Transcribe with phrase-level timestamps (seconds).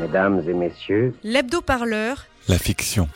[0.00, 3.06] Mesdames et messieurs, L'hebdo-parleur, La fiction.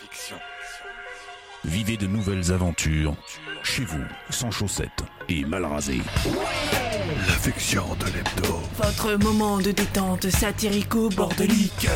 [1.64, 3.14] Vivez de nouvelles aventures
[3.62, 6.02] chez vous, sans chaussettes et mal rasé.
[7.26, 8.60] La fiction de l'hebdo.
[8.76, 11.88] Votre moment de détente satirico-bordelique.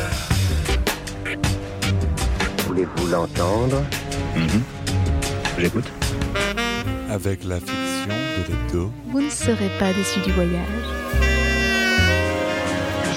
[2.65, 3.83] voulez-vous l'entendre?
[5.59, 5.91] J'écoute.
[7.11, 8.91] Avec la fiction de l'hebdo.
[9.05, 10.98] Vous ne serez pas déçu du voyage.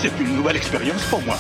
[0.03, 1.37] C'est une nouvelle expérience pour moi.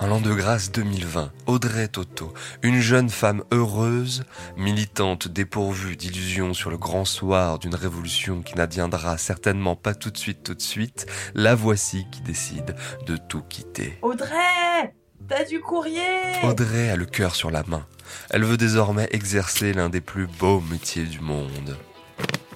[0.00, 2.34] Un l'an de grâce 2020, Audrey Toto,
[2.64, 4.24] une jeune femme heureuse,
[4.56, 10.18] militante dépourvue d'illusions sur le grand soir d'une révolution qui n'adviendra certainement pas tout de
[10.18, 11.06] suite, tout de suite,
[11.36, 12.74] la voici qui décide
[13.06, 14.00] de tout quitter.
[14.02, 14.94] Audrey
[15.28, 16.02] T'as du courrier
[16.42, 17.86] Audrey a le cœur sur la main.
[18.30, 21.76] Elle veut désormais exercer l'un des plus beaux métiers du monde.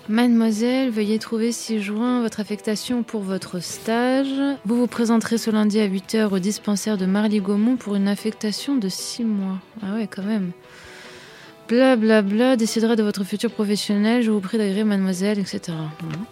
[0.09, 4.57] Mademoiselle, veuillez trouver ci-joint votre affectation pour votre stage.
[4.65, 8.89] Vous vous présenterez ce lundi à 8h au dispensaire de Marly-Gaumont pour une affectation de
[8.89, 9.59] 6 mois.
[9.83, 10.53] Ah ouais, quand même.
[11.69, 15.77] Bla bla bla, décidera de votre futur professionnel, je vous prie d'agréer mademoiselle, etc.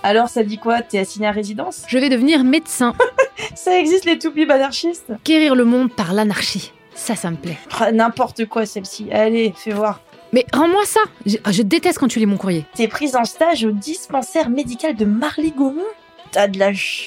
[0.03, 0.81] Alors ça dit quoi?
[0.81, 1.83] T'es assigné à résidence?
[1.89, 2.95] Je vais devenir médecin.
[3.55, 5.12] Ça existe les toupibs anarchistes?
[5.27, 6.73] Guérir le monde par l'anarchie.
[6.97, 7.59] Ça, ça me plaît.
[7.79, 9.13] Ah, N'importe quoi celle-ci.
[9.13, 10.01] Allez, fais voir.
[10.33, 12.67] Mais rends-moi ça je, je déteste quand tu lis mon courrier.
[12.75, 15.83] T'es prise en stage au dispensaire médical de Marly-Gaumont?
[16.33, 16.99] T'as de la chance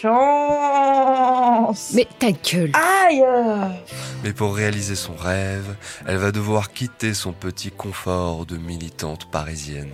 [1.93, 3.21] Mais ta gueule Aïe
[4.23, 5.75] Mais pour réaliser son rêve,
[6.07, 9.91] elle va devoir quitter son petit confort de militante parisienne.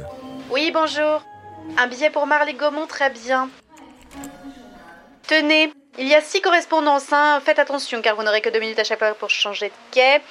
[0.51, 1.23] Oui, bonjour.
[1.77, 3.49] Un billet pour Marly-Gaumont, très bien.
[5.27, 7.11] Tenez, il y a six correspondances.
[7.11, 7.41] hein.
[7.43, 10.21] Faites attention car vous n'aurez que deux minutes à chaque fois pour changer de quai.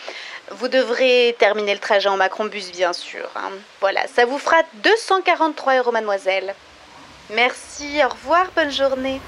[0.51, 3.29] Vous devrez terminer le trajet en Macron-Bus, bien sûr.
[3.37, 3.51] hein.
[3.81, 6.55] Voilà, ça vous fera 243 euros, mademoiselle.
[7.31, 9.21] Merci, au revoir, bonne journée.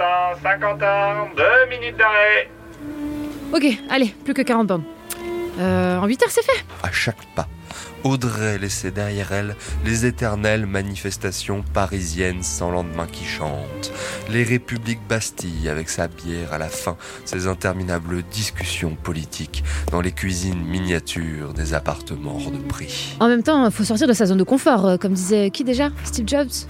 [0.00, 2.48] ans, 50 ans, 2 minutes d'arrêt.
[3.52, 4.84] Ok, allez, plus que 40 bandes.
[5.60, 6.64] Euh, en 8 heures, c'est fait.
[6.82, 7.46] À chaque pas,
[8.04, 13.92] Audrey laissait derrière elle les éternelles manifestations parisiennes sans lendemain qui chantent,
[14.30, 20.12] les républiques Bastille avec sa bière à la fin, ses interminables discussions politiques dans les
[20.12, 23.16] cuisines miniatures des appartements hors de prix.
[23.20, 25.90] En même temps, faut sortir de sa zone de confort, euh, comme disait qui déjà?
[26.04, 26.66] Steve Jobs?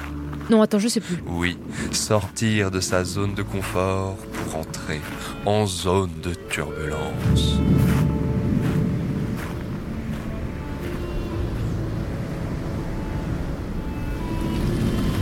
[0.51, 1.23] Non, attends, je sais plus.
[1.29, 1.57] Oui,
[1.93, 5.01] sortir de sa zone de confort pour entrer
[5.47, 7.61] en zone de turbulence.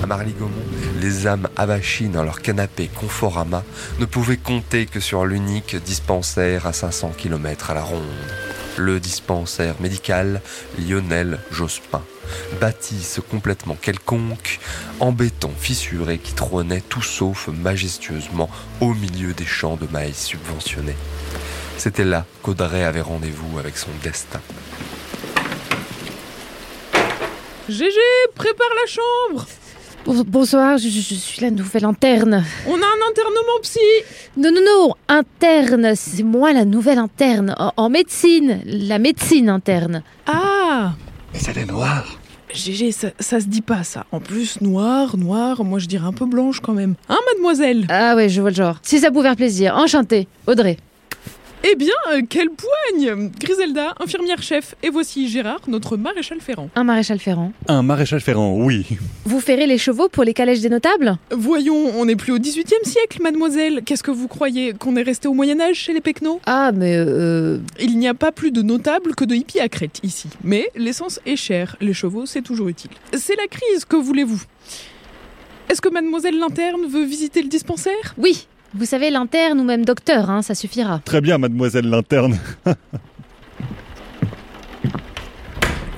[0.08, 0.64] Marly-Gaumont,
[1.02, 3.62] les âmes avachies dans leur canapé Conforama
[3.98, 8.02] ne pouvaient compter que sur l'unique dispensaire à 500 km à la ronde.
[8.78, 10.40] Le dispensaire médical
[10.78, 12.02] Lionel Jospin.
[12.58, 14.60] Bâtisse complètement quelconque,
[14.98, 18.48] en béton fissuré qui trônait tout sauf majestueusement
[18.80, 20.96] au milieu des champs de maïs subventionnés.
[21.76, 24.40] C'était là qu'Audrey avait rendez-vous avec son destin.
[27.68, 27.98] GG,
[28.34, 29.46] prépare la chambre
[30.26, 32.44] bonsoir, je, suis la nouvelle interne.
[32.66, 33.78] On a un internement psy
[34.36, 37.54] Non, non, non, interne, c'est moi la nouvelle interne.
[37.58, 40.02] En, en médecine, la médecine interne.
[40.26, 40.92] Ah
[41.32, 42.18] Mais elle est noire.
[42.52, 44.06] GG, ça, ça se dit pas ça.
[44.10, 46.94] En plus, noir, noir, moi je dirais un peu blanche quand même.
[47.08, 47.86] Hein, mademoiselle?
[47.90, 48.78] Ah ouais, je vois le genre.
[48.82, 50.28] Si ça pouvait faire plaisir, enchanté.
[50.46, 50.78] Audrey.
[51.64, 56.70] Eh bien, euh, quelle poigne Griselda, infirmière chef, et voici Gérard, notre maréchal ferrant.
[56.76, 57.52] Un maréchal ferrant.
[57.66, 58.86] Un maréchal ferrant, oui.
[59.24, 61.16] Vous ferez les chevaux pour les calèches des notables?
[61.32, 63.82] Voyons, on n'est plus au 18e siècle, mademoiselle.
[63.84, 67.58] Qu'est-ce que vous croyez Qu'on est resté au Moyen-Âge chez les Pecnos Ah, mais euh...
[67.80, 70.28] Il n'y a pas plus de notables que de hippies à Crète ici.
[70.44, 72.90] Mais l'essence est chère, les chevaux c'est toujours utile.
[73.16, 74.42] C'est la crise, que voulez-vous?
[75.68, 78.14] Est-ce que mademoiselle l'interne veut visiter le dispensaire?
[78.16, 81.00] Oui, vous savez, l'interne ou même docteur, hein, ça suffira.
[81.04, 82.38] Très bien, mademoiselle l'interne.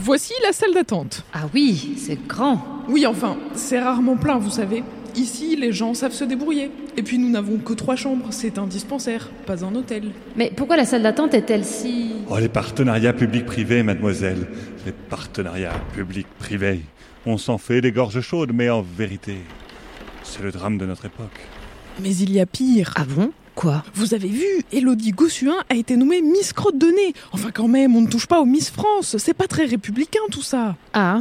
[0.01, 1.25] Voici la salle d'attente.
[1.35, 2.65] Ah oui, c'est grand.
[2.89, 4.83] Oui, enfin, c'est rarement plein, vous savez.
[5.17, 6.71] Ici, les gens savent se débrouiller.
[6.97, 10.13] Et puis nous n'avons que trois chambres, c'est un dispensaire, pas un hôtel.
[10.37, 12.13] Mais pourquoi la salle d'attente est-elle si...
[12.29, 14.47] Oh, les partenariats publics-privés, mademoiselle.
[14.87, 16.81] Les partenariats publics-privés.
[17.27, 19.39] On s'en fait des gorges chaudes, mais en vérité,
[20.23, 21.41] c'est le drame de notre époque.
[22.03, 22.95] Mais il y a pire.
[22.97, 23.31] Ah bon?
[23.55, 23.85] Quoi?
[23.95, 27.13] Vous avez vu, Elodie Gossuin a été nommée Miss Crotte de Nez.
[27.33, 30.43] Enfin quand même, on ne touche pas aux Miss France, c'est pas très républicain tout
[30.43, 30.77] ça.
[30.95, 31.21] Ah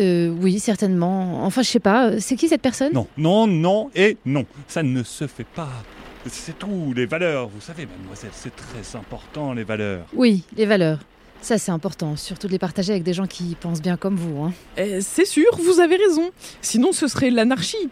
[0.00, 1.44] euh, oui, certainement.
[1.44, 2.92] Enfin, je sais pas, c'est qui cette personne?
[2.92, 4.46] Non, non, non et non.
[4.66, 5.68] Ça ne se fait pas.
[6.26, 10.04] C'est tout, les valeurs, vous savez, mademoiselle, c'est très important, les valeurs.
[10.14, 10.98] Oui, les valeurs.
[11.42, 14.42] Ça, c'est important, surtout de les partager avec des gens qui pensent bien comme vous.
[14.42, 14.52] Hein.
[14.76, 16.30] Eh, c'est sûr, vous avez raison.
[16.60, 17.88] Sinon, ce serait l'anarchie.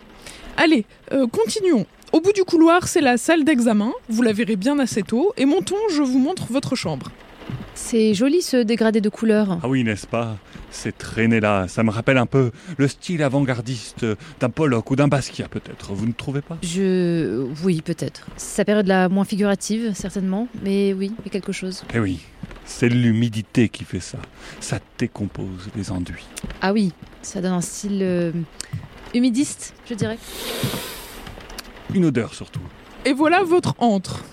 [0.59, 1.87] Allez, euh, continuons.
[2.13, 3.93] Au bout du couloir, c'est la salle d'examen.
[4.09, 5.33] Vous la verrez bien assez tôt.
[5.37, 7.11] Et montons, je vous montre votre chambre.
[7.75, 9.59] C'est joli ce dégradé de couleurs.
[9.63, 10.37] Ah oui, n'est-ce pas?
[10.71, 14.05] Ces traînées-là, ça me rappelle un peu le style avant-gardiste
[14.41, 15.93] d'un Pollock ou d'un Basquiat, peut-être.
[15.93, 16.59] Vous ne trouvez pas?
[16.63, 17.47] Je.
[17.63, 18.27] Oui, peut-être.
[18.37, 20.49] Sa période la moins figurative, certainement.
[20.63, 21.85] Mais oui, il y a quelque chose.
[21.95, 22.21] Eh oui,
[22.65, 24.19] c'est l'humidité qui fait ça.
[24.61, 26.27] Ça décompose les enduits.
[26.61, 28.01] Ah oui, ça donne un style.
[28.03, 28.33] euh,
[29.15, 30.19] humidiste, je dirais.
[31.95, 32.61] Une odeur surtout.
[33.05, 34.25] Et voilà votre antre.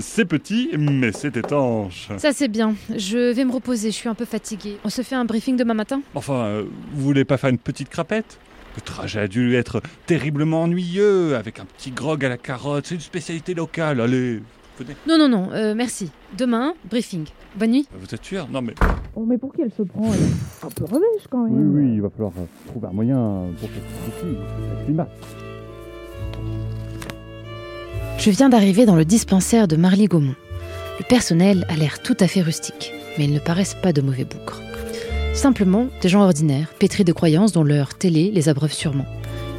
[0.00, 2.08] C'est petit, mais c'est étanche.
[2.16, 2.74] Ça, c'est bien.
[2.96, 4.78] Je vais me reposer, je suis un peu fatiguée.
[4.82, 6.00] On se fait un briefing demain matin?
[6.14, 8.38] Enfin, euh, vous voulez pas faire une petite crapette?
[8.76, 12.86] Le trajet a dû être terriblement ennuyeux, avec un petit grog à la carotte.
[12.86, 14.00] C'est une spécialité locale.
[14.00, 14.42] Allez,
[14.78, 14.96] venez.
[15.06, 16.10] Non, non, non, euh, merci.
[16.36, 17.26] Demain, briefing.
[17.54, 17.86] Bonne nuit.
[17.96, 18.48] Vous êtes sûr?
[18.50, 18.74] Non, mais.
[19.14, 21.72] Oh, mais pour qui elle se prend Elle est un peu revêche quand même.
[21.72, 22.32] Oui, oui, il va falloir
[22.66, 25.08] trouver un moyen pour qu'elle se climat.
[28.18, 30.34] Je viens d'arriver dans le dispensaire de Marly Gaumont.
[30.98, 34.24] Le personnel a l'air tout à fait rustique, mais ils ne paraissent pas de mauvais
[34.24, 34.62] bougres.
[35.34, 39.06] Simplement des gens ordinaires, pétris de croyances dont leur télé les abreuve sûrement.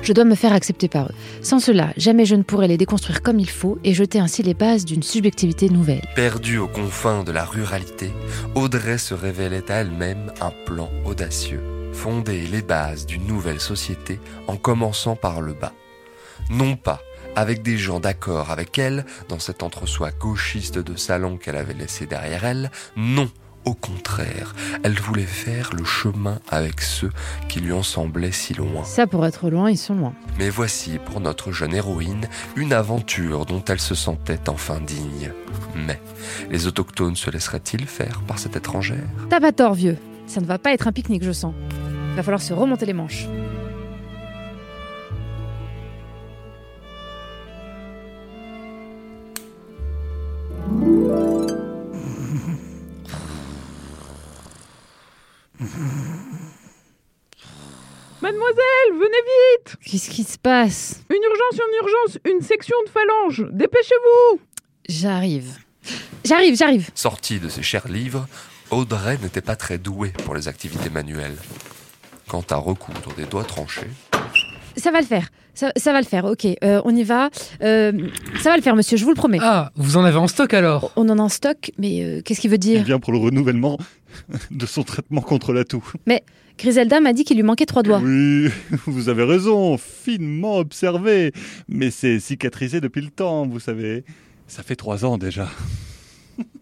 [0.02, 1.16] Je dois me faire accepter par eux.
[1.42, 4.54] Sans cela, jamais je ne pourrais les déconstruire comme il faut et jeter ainsi les
[4.54, 6.04] bases d'une subjectivité nouvelle.
[6.16, 8.12] Perdue aux confins de la ruralité,
[8.56, 11.62] Audrey se révélait à elle-même un plan audacieux.
[11.92, 15.74] Fonder les bases d'une nouvelle société en commençant par le bas.
[16.50, 17.02] Non pas
[17.36, 22.06] avec des gens d'accord avec elle dans cet entre-soi gauchiste de salon qu'elle avait laissé
[22.06, 23.30] derrière elle, non,
[23.66, 24.54] au contraire,
[24.84, 27.12] elle voulait faire le chemin avec ceux
[27.50, 28.84] qui lui en semblaient si loin.
[28.84, 30.14] Ça, pour être loin, ils sont loin.
[30.38, 35.32] Mais voici pour notre jeune héroïne une aventure dont elle se sentait enfin digne.
[35.76, 36.00] Mais
[36.52, 39.04] les autochtones se laisseraient-ils faire par cette étrangère?
[39.30, 39.98] T'as pas tort, vieux.
[40.28, 41.54] Ça ne va pas être un pique-nique, je sens.
[42.16, 43.28] Va falloir se remonter les manches.
[58.22, 59.24] Mademoiselle, venez
[59.58, 61.02] vite Qu'est-ce qui se passe?
[61.10, 64.40] Une urgence, une urgence, une section de phalange Dépêchez-vous
[64.88, 65.58] J'arrive.
[66.24, 66.90] J'arrive, j'arrive.
[66.96, 68.28] Sortie de ses chers livres,
[68.72, 71.38] Audrey n'était pas très douée pour les activités manuelles.
[72.28, 73.90] Quant à recoudre des doigts tranchés,
[74.78, 75.30] Ça va le faire.
[75.54, 76.46] Ça, ça va le faire, ok.
[76.64, 77.30] Euh, on y va.
[77.62, 77.92] Euh,
[78.42, 79.38] ça va le faire, monsieur, je vous le promets.
[79.42, 80.92] Ah, vous en avez en stock alors?
[80.96, 83.20] On en a en stock, mais euh, qu'est-ce qu'il veut Il dire vient pour le
[83.20, 83.78] renouvellement
[84.52, 85.84] de son traitement contre la toux.
[86.58, 88.02] Griselda m'a dit qu'il lui manquait trois doigts.
[88.04, 88.50] Oui,
[88.86, 91.32] vous avez raison, finement observé.
[91.68, 94.04] Mais c'est cicatrisé depuis le temps, vous savez.
[94.48, 95.50] Ça fait trois ans déjà.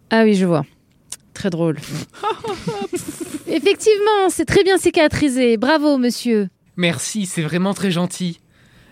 [0.09, 0.65] Ah oui, je vois.
[1.33, 1.77] Très drôle.
[3.47, 5.57] Effectivement, c'est très bien cicatrisé.
[5.57, 6.49] Bravo, monsieur.
[6.75, 8.39] Merci, c'est vraiment très gentil.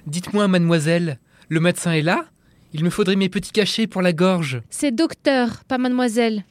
[0.07, 1.19] Dites-moi, mademoiselle,
[1.49, 2.25] le médecin est là?
[2.73, 4.61] Il me faudrait mes petits cachets pour la gorge.
[4.69, 6.43] C'est docteur, pas mademoiselle.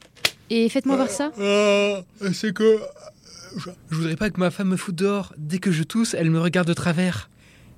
[0.49, 1.31] Et faites-moi voir ça.
[1.39, 2.01] Ah,
[2.33, 2.79] c'est que.
[3.89, 5.33] Je voudrais pas que ma femme me foute dehors.
[5.37, 7.29] Dès que je tousse, elle me regarde de travers.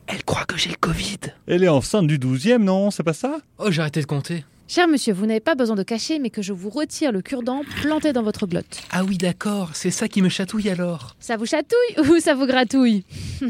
[0.08, 1.20] Elle croit que j'ai le Covid.
[1.48, 2.92] Elle est enceinte du douzième, non?
[2.92, 3.38] C'est pas ça?
[3.58, 4.44] Oh, j'ai arrêté de compter.
[4.68, 7.64] Cher monsieur, vous n'avez pas besoin de cacher, mais que je vous retire le cure-dent
[7.82, 8.82] planté dans votre glotte.
[8.92, 11.16] Ah oui, d'accord, c'est ça qui me chatouille alors.
[11.20, 13.04] Ça vous chatouille ou ça vous gratouille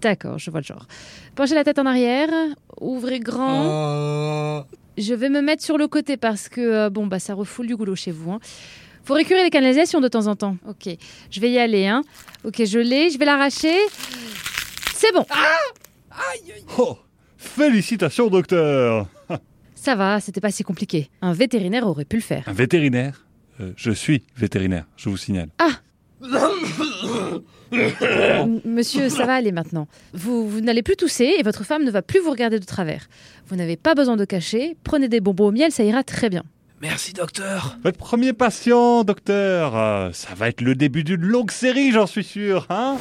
[0.00, 0.86] D'accord, je vois le genre.
[1.36, 2.28] Penchez la tête en arrière,
[2.80, 4.62] ouvrez grand.
[4.62, 4.64] Oh.
[4.96, 7.76] Je vais me mettre sur le côté parce que, euh, bon, bah ça refoule du
[7.76, 8.32] goulot chez vous.
[8.32, 8.40] Hein.
[9.04, 10.56] Faut récurer les canalisations de temps en temps.
[10.68, 10.88] Ok,
[11.30, 11.86] je vais y aller.
[11.86, 12.02] Hein.
[12.44, 13.78] Ok, je l'ai, je vais l'arracher.
[14.94, 15.24] C'est bon.
[16.78, 16.98] Oh
[17.38, 19.06] Félicitations, docteur
[19.74, 21.08] Ça va, c'était pas si compliqué.
[21.22, 22.42] Un vétérinaire aurait pu le faire.
[22.46, 23.24] Un vétérinaire?
[23.60, 25.48] Euh, Je suis vétérinaire, je vous signale.
[27.72, 29.86] M- Monsieur, ça va aller maintenant.
[30.14, 33.06] Vous, vous n'allez plus tousser et votre femme ne va plus vous regarder de travers.
[33.46, 34.76] Vous n'avez pas besoin de cacher.
[34.84, 36.42] Prenez des bonbons au miel, ça ira très bien.
[36.80, 37.76] Merci, docteur.
[37.84, 42.24] Votre premier patient, docteur Euh, Ça va être le début d'une longue série, j'en suis
[42.24, 42.96] sûr, hein?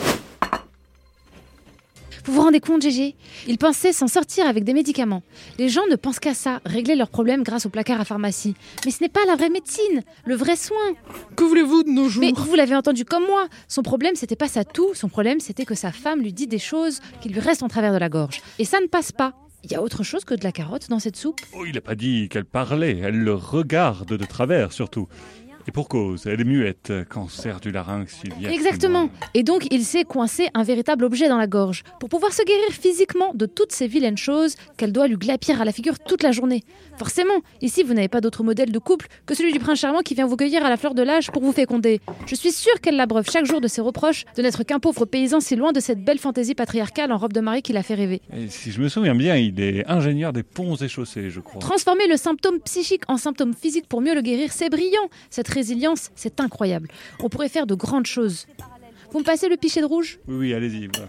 [2.28, 3.16] Vous vous rendez compte, Gégé?
[3.48, 5.24] Ils pensaient s'en sortir avec des médicaments.
[5.58, 8.54] Les gens ne pensent qu'à ça, régler leurs problèmes grâce au placard à pharmacie.
[8.84, 10.76] Mais ce n'est pas la vraie médecine, le vrai soin.
[11.38, 12.26] Que voulez-vous de nos jours?
[12.26, 13.48] Mais vous l'avez entendu comme moi.
[13.70, 14.94] Son problème, c'était pas sa toux.
[14.94, 17.94] Son problème, c'était que sa femme lui dit des choses qui lui restent en travers
[17.94, 18.42] de la gorge.
[18.60, 19.32] Et ça ne passe pas.
[19.64, 21.40] Il y a autre chose que de la carotte dans cette soupe?
[21.54, 25.08] Oh, il n'a pas dit qu'elle parlait, elle le regarde de travers surtout.
[25.68, 28.22] Et pour cause, elle est muette, cancer du larynx.
[28.24, 29.10] il y a Exactement.
[29.34, 32.70] Et donc, il s'est coincé un véritable objet dans la gorge, pour pouvoir se guérir
[32.72, 36.32] physiquement de toutes ces vilaines choses qu'elle doit lui glapir à la figure toute la
[36.32, 36.64] journée.
[36.98, 40.16] Forcément, ici, vous n'avez pas d'autre modèle de couple que celui du prince charmant qui
[40.16, 42.00] vient vous cueillir à la fleur de l'âge pour vous féconder.
[42.26, 45.42] Je suis sûre qu'elle l'abreuve chaque jour de ses reproches de n'être qu'un pauvre paysan
[45.42, 48.22] si loin de cette belle fantaisie patriarcale en robe de mariée qui l'a fait rêver.
[48.34, 51.60] Et si je me souviens bien, il est ingénieur des ponts et chaussées, je crois.
[51.60, 55.10] Transformer le symptôme psychique en symptôme physique pour mieux le guérir, c'est brillant.
[55.30, 56.90] Cette résilience, c'est incroyable.
[57.20, 58.46] On pourrait faire de grandes choses.
[59.12, 60.20] Vous me passez le pichet de rouge?
[60.28, 60.88] Oui, oui, allez-y.
[60.88, 61.08] voilà.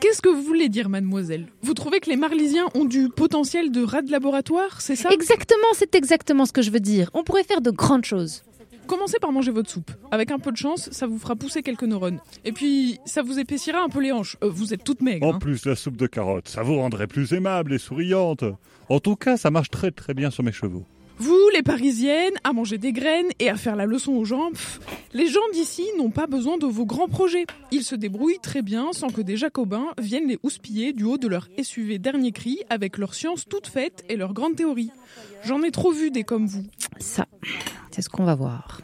[0.00, 1.46] Qu'est-ce que vous voulez dire, mademoiselle?
[1.62, 5.10] Vous trouvez que les Marlisiens ont du potentiel de rats de laboratoire, c'est ça?
[5.10, 7.10] Exactement, c'est exactement ce que je veux dire.
[7.12, 8.42] On pourrait faire de grandes choses.
[8.86, 9.90] Commencez par manger votre soupe.
[10.10, 12.18] Avec un peu de chance, ça vous fera pousser quelques neurones.
[12.44, 14.36] Et puis, ça vous épaissira un peu les hanches.
[14.42, 15.26] Euh, vous êtes toute maigre.
[15.26, 15.38] En hein.
[15.38, 18.44] plus, la soupe de carottes, ça vous rendrait plus aimable et souriante.
[18.88, 20.84] En tout cas, ça marche très très bien sur mes chevaux.
[21.18, 24.80] Vous, les Parisiennes, à manger des graines et à faire la leçon aux gens, pff,
[25.12, 27.46] les gens d'ici n'ont pas besoin de vos grands projets.
[27.70, 31.28] Ils se débrouillent très bien sans que des jacobins viennent les houspiller du haut de
[31.28, 34.90] leur SUV dernier cri avec leur science toute faite et leurs grandes théories.
[35.44, 36.64] J'en ai trop vu des comme vous.
[36.98, 37.26] Ça,
[37.92, 38.80] c'est ce qu'on va voir.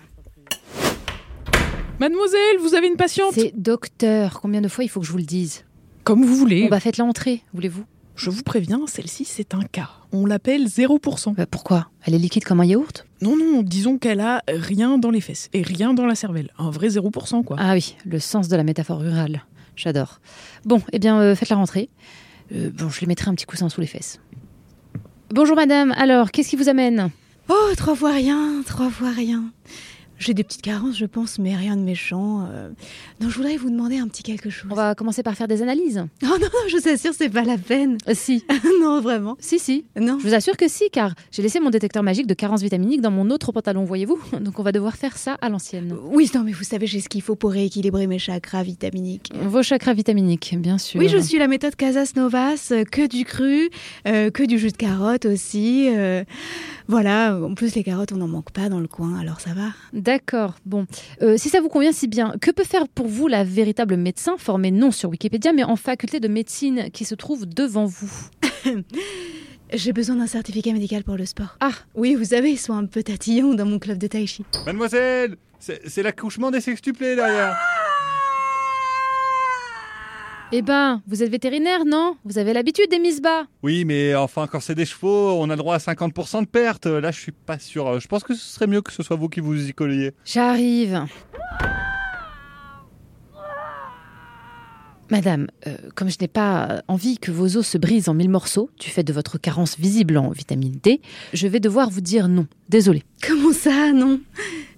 [1.99, 3.35] Mademoiselle, vous avez une patiente?
[3.35, 4.41] C'est docteur.
[4.41, 5.65] Combien de fois il faut que je vous le dise?
[6.05, 6.63] Comme vous voulez.
[6.63, 7.85] Bon bah faites l'entrée, voulez-vous?
[8.21, 9.89] Je vous préviens, celle-ci, c'est un cas.
[10.13, 11.35] On l'appelle 0%.
[11.35, 11.89] Bah, Pourquoi?
[12.05, 13.07] Elle est liquide comme un yaourt?
[13.23, 16.51] Non, non, disons qu'elle a rien dans les fesses et rien dans la cervelle.
[16.59, 17.57] Un vrai 0%, quoi.
[17.59, 19.47] Ah oui, le sens de la métaphore rurale.
[19.75, 20.21] J'adore.
[20.67, 21.89] Bon, eh bien, euh, faites la rentrée.
[22.55, 24.21] Euh, bon, je lui mettrai un petit coussin sous les fesses.
[25.31, 27.09] Bonjour madame, alors, qu'est-ce qui vous amène?
[27.49, 29.45] Oh, trois fois rien, trois fois rien.
[30.21, 32.47] J'ai des petites carences, je pense, mais rien de méchant.
[32.53, 32.69] euh.
[33.23, 34.71] Non, je voudrais vous demander un petit quelque chose.
[34.71, 36.05] On va commencer par faire des analyses.
[36.23, 37.97] Oh non, non, je vous assure, c'est pas la peine.
[38.07, 38.45] Euh, si,
[38.83, 39.37] non, vraiment.
[39.41, 39.85] si, si.
[39.99, 40.19] Non.
[40.23, 43.11] Je vous assure que si, car j'ai laissé mon détecteur magique de carence vitaminique dans
[43.11, 44.21] mon autre pantalon, voyez-vous.
[44.41, 45.97] Donc on va devoir faire ça à l'ancienne.
[46.05, 49.33] Oui, non, mais vous savez, j'ai ce qu'il faut pour rééquilibrer mes chakras vitaminiques.
[49.43, 51.01] Vos chakras vitaminiques, bien sûr.
[51.01, 53.71] Oui, je suis la méthode Casas Novas, euh, que du cru,
[54.07, 55.89] euh, que du jus de carotte aussi.
[55.91, 56.25] euh,
[56.91, 59.69] voilà, en plus les carottes, on n'en manque pas dans le coin, alors ça va.
[59.93, 60.57] D'accord.
[60.67, 60.87] Bon,
[61.23, 64.35] Euh, si ça vous convient si bien, que peut faire pour vous la véritable médecin
[64.39, 68.11] formée non sur Wikipédia, mais en faculté de médecine qui se trouve devant vous
[69.73, 71.57] J'ai besoin d'un certificat médical pour le sport.
[71.61, 74.45] Ah, Oui, vous savez, ils sont un peu tatillons dans mon club de tai chi.
[74.67, 77.57] Mademoiselle, c'est l'accouchement des sextuplés derrière.
[80.53, 82.17] eh ben, vous êtes vétérinaire, non?
[82.25, 83.45] Vous avez l'habitude des mises bas.
[83.63, 86.87] Oui, mais enfin, quand c'est des chevaux, on a droit à 50% de perte.
[86.87, 88.01] Là, je suis pas sûr.
[88.01, 90.13] Je pense que ce serait mieux que ce soit vous qui vous y colliez.
[90.25, 91.05] J'arrive.
[95.11, 98.71] Madame, euh, comme je n'ai pas envie que vos os se brisent en mille morceaux,
[98.79, 101.01] du fait de votre carence visible en vitamine D,
[101.33, 102.47] je vais devoir vous dire non.
[102.69, 103.03] Désolé.
[103.27, 104.21] Comment ça, non?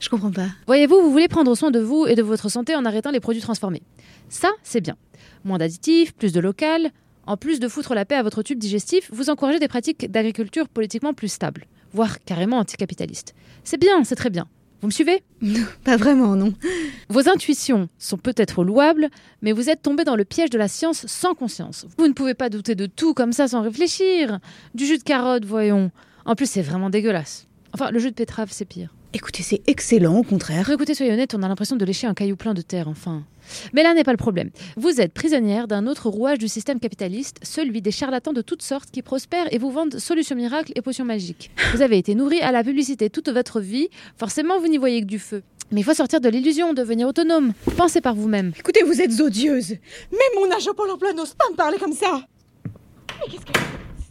[0.01, 0.49] Je comprends pas.
[0.67, 3.43] Voyez-vous, vous voulez prendre soin de vous et de votre santé en arrêtant les produits
[3.43, 3.83] transformés.
[4.31, 4.97] Ça, c'est bien.
[5.45, 6.91] Moins d'additifs, plus de local.
[7.27, 10.69] En plus de foutre la paix à votre tube digestif, vous encouragez des pratiques d'agriculture
[10.69, 13.35] politiquement plus stables, voire carrément anticapitalistes.
[13.63, 14.49] C'est bien, c'est très bien.
[14.81, 15.23] Vous me suivez?
[15.85, 16.53] Pas vraiment, non.
[17.09, 19.09] Vos intuitions sont peut-être louables,
[19.41, 21.87] mais vous êtes tombé dans le piège de la science sans conscience.
[21.97, 24.41] Vous ne pouvez pas douter de tout comme ça sans réfléchir.
[24.75, 25.93] Du jus de carotte, voyons.
[26.25, 27.47] En plus, c'est vraiment dégueulasse.
[27.73, 28.93] Enfin, le jus de pétrave, c'est pire.
[29.15, 30.71] Écoutez, c'est excellent, au contraire.
[30.71, 33.25] Écoutez, soyez honnête, on a l'impression de lécher un caillou plein de terre, enfin.
[33.75, 34.49] Mais là n'est pas le problème.
[34.77, 38.91] Vous êtes prisonnière d'un autre rouage du système capitaliste, celui des charlatans de toutes sortes
[38.91, 41.51] qui prospèrent et vous vendent solutions miracles et potions magiques.
[41.75, 45.07] Vous avez été nourri à la publicité toute votre vie, forcément vous n'y voyez que
[45.07, 45.43] du feu.
[45.73, 47.53] Mais il faut sortir de l'illusion, devenir autonome.
[47.77, 48.53] Pensez par vous-même.
[48.59, 49.73] Écoutez, vous êtes odieuse.
[50.11, 52.27] Même mon agent Pôle emploi n'ose pas me parler comme ça.
[52.65, 53.53] Mais qu'est-ce que...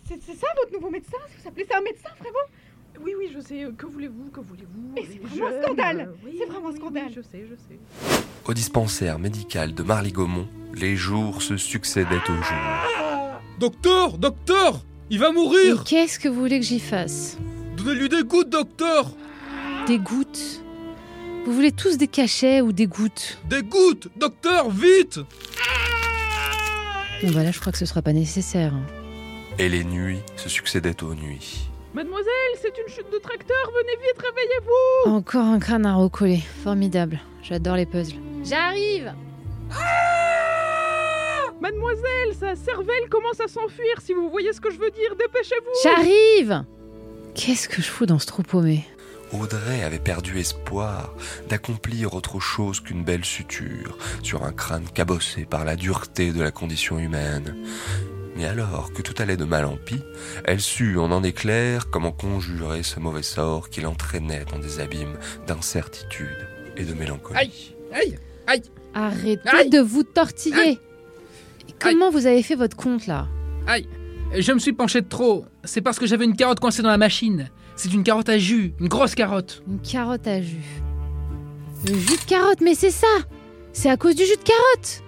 [0.08, 0.20] C'est?
[0.27, 1.17] C'est ça votre nouveau médecin?
[1.41, 2.46] Vous appelez ça un médecin, vraiment
[3.03, 3.65] Oui, oui, je sais.
[3.77, 4.91] Que voulez-vous Que voulez-vous?
[4.96, 6.00] Mais c'est vraiment un scandale.
[6.01, 7.03] euh, oui, C'est vraiment un oui, scandale.
[7.08, 7.79] oui, je sais, je sais.
[8.46, 13.39] Au dispensaire médical de Marly-Gaumont, les jours se succédaient aux jours.
[13.60, 17.38] Docteur, docteur Il va mourir qu'est-ce que vous voulez que j'y fasse?
[17.77, 19.12] Donnez-lui des gouttes, docteur
[19.88, 20.63] Des gouttes?
[21.46, 23.39] Vous voulez tous des cachets ou des gouttes?
[23.50, 25.20] Des gouttes Docteur, vite
[27.24, 28.74] Bon bah là je crois que ce sera pas nécessaire.
[29.60, 31.70] Et les nuits se succédaient aux nuits.
[31.94, 33.58] Mademoiselle, c'est une chute de tracteur.
[33.68, 35.12] Venez vite, réveillez-vous.
[35.12, 36.42] Encore un crâne à recoller.
[36.64, 37.20] Formidable.
[37.44, 38.16] J'adore les puzzles.
[38.44, 39.14] J'arrive
[41.60, 44.02] Mademoiselle, sa cervelle commence à s'enfuir.
[44.02, 45.72] Si vous voyez ce que je veux dire, dépêchez-vous.
[45.84, 46.66] J'arrive
[47.36, 48.84] Qu'est-ce que je fous dans ce trou paumé
[49.34, 51.14] Audrey avait perdu espoir
[51.50, 56.52] d'accomplir autre chose qu'une belle suture sur un crâne cabossé par la dureté de la
[56.52, 57.56] condition humaine.
[58.36, 60.02] Mais alors que tout allait de mal en pis,
[60.46, 65.18] elle sut en un éclair comment conjurer ce mauvais sort qui l'entraînait dans des abîmes
[65.48, 66.48] d'incertitude
[66.78, 67.38] et de mélancolie.
[67.38, 70.58] Aïe Aïe Aïe Arrêtez Aïe de vous tortiller.
[70.60, 70.80] Aïe.
[71.80, 73.28] Comment vous avez fait votre compte là?
[73.68, 73.88] Aïe
[74.38, 75.46] Je me suis penché de trop.
[75.64, 77.50] C'est parce que j'avais une carotte coincée dans la machine.
[77.76, 79.64] C'est une carotte à jus, une grosse carotte.
[79.68, 80.82] Une carotte à jus.
[81.88, 83.08] Le jus de carotte, mais c'est ça
[83.74, 85.04] C'est à cause du jus de carotte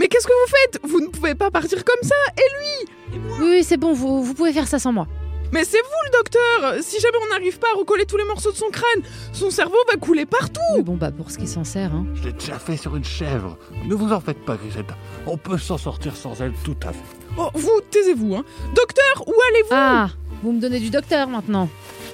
[0.00, 0.80] Mais qu'est-ce que vous faites?
[0.90, 3.18] Vous ne pouvez pas partir comme ça Et lui?
[3.38, 5.06] Oui, oui, c'est bon, vous, vous pouvez faire ça sans moi.
[5.52, 8.50] Mais c'est vous le docteur Si jamais on n'arrive pas à recoller tous les morceaux
[8.50, 9.02] de son crâne,
[9.34, 12.06] son cerveau va couler partout Oui, bon, bah pour ce qui s'en sert, hein.
[12.14, 13.58] Je l'ai déjà fait sur une chèvre.
[13.84, 14.86] Ne vous en faites pas, Grisette.
[15.26, 17.04] On peut s'en sortir sans elle tout à fait.
[17.36, 19.68] Oh, vous, taisez-vous, hein Docteur, où allez-vous?
[19.72, 20.08] Ah
[20.42, 21.68] Vous me donnez du docteur maintenant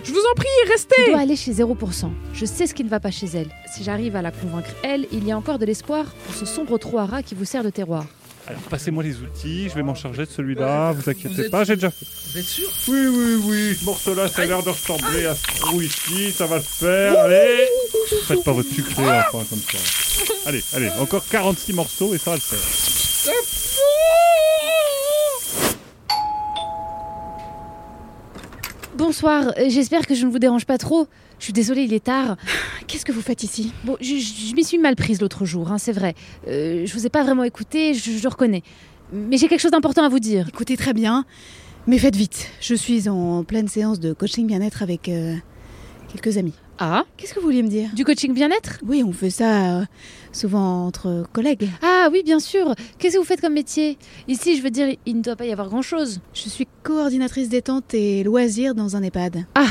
[0.07, 2.11] Je vous en prie, Je restez dois aller chez 0%.
[2.33, 3.49] Je sais ce qui ne va pas chez elle.
[3.75, 6.79] Si j'arrive à la convaincre, elle, il y a encore de l'espoir pour ce sombre
[6.79, 8.05] trou à rats qui vous sert de terroir.
[8.47, 11.65] Alors passez-moi les outils, je vais m'en charger de celui-là, vous Vous inquiétez êtes pas,
[11.65, 12.07] j'ai déjà fait.
[12.31, 15.43] Vous êtes sûr Oui, oui, oui, ce morceau-là, ça a l'air de ressembler à ce
[15.61, 17.67] trou ici, ça va le faire, allez
[18.29, 19.79] Faites pas votre sucré, enfin, comme ça.
[20.47, 23.33] Allez, allez, encore 46 morceaux et ça va le faire.
[28.97, 31.07] Bonsoir, euh, j'espère que je ne vous dérange pas trop.
[31.38, 32.37] Je suis désolée, il est tard.
[32.87, 35.71] Qu'est-ce que vous faites ici Bon, je, je- je m'y suis mal prise l'autre jour,
[35.71, 36.15] hein, c'est vrai.
[36.49, 38.62] Euh, je vous ai pas vraiment écouté, je, je le reconnais.
[39.12, 40.49] Mais j'ai quelque chose d'important à vous dire.
[40.49, 41.25] Écoutez très bien,
[41.87, 42.49] mais faites vite.
[42.61, 45.35] Je suis en pleine séance de coaching bien-être avec euh,
[46.12, 46.55] quelques amis.
[46.78, 47.88] Ah Qu'est-ce que vous vouliez me dire?
[47.95, 48.78] Du coaching bien-être?
[48.87, 49.85] Oui, on fait ça euh,
[50.33, 51.68] souvent entre collègues.
[51.83, 52.75] Ah oui, bien sûr.
[52.99, 53.97] Qu'est-ce que vous faites comme métier?
[54.28, 56.21] Ici, je veux dire, il ne doit pas y avoir grand-chose.
[56.35, 59.47] Je suis coordinatrice détente et loisirs dans un EHPAD.
[59.54, 59.66] Ah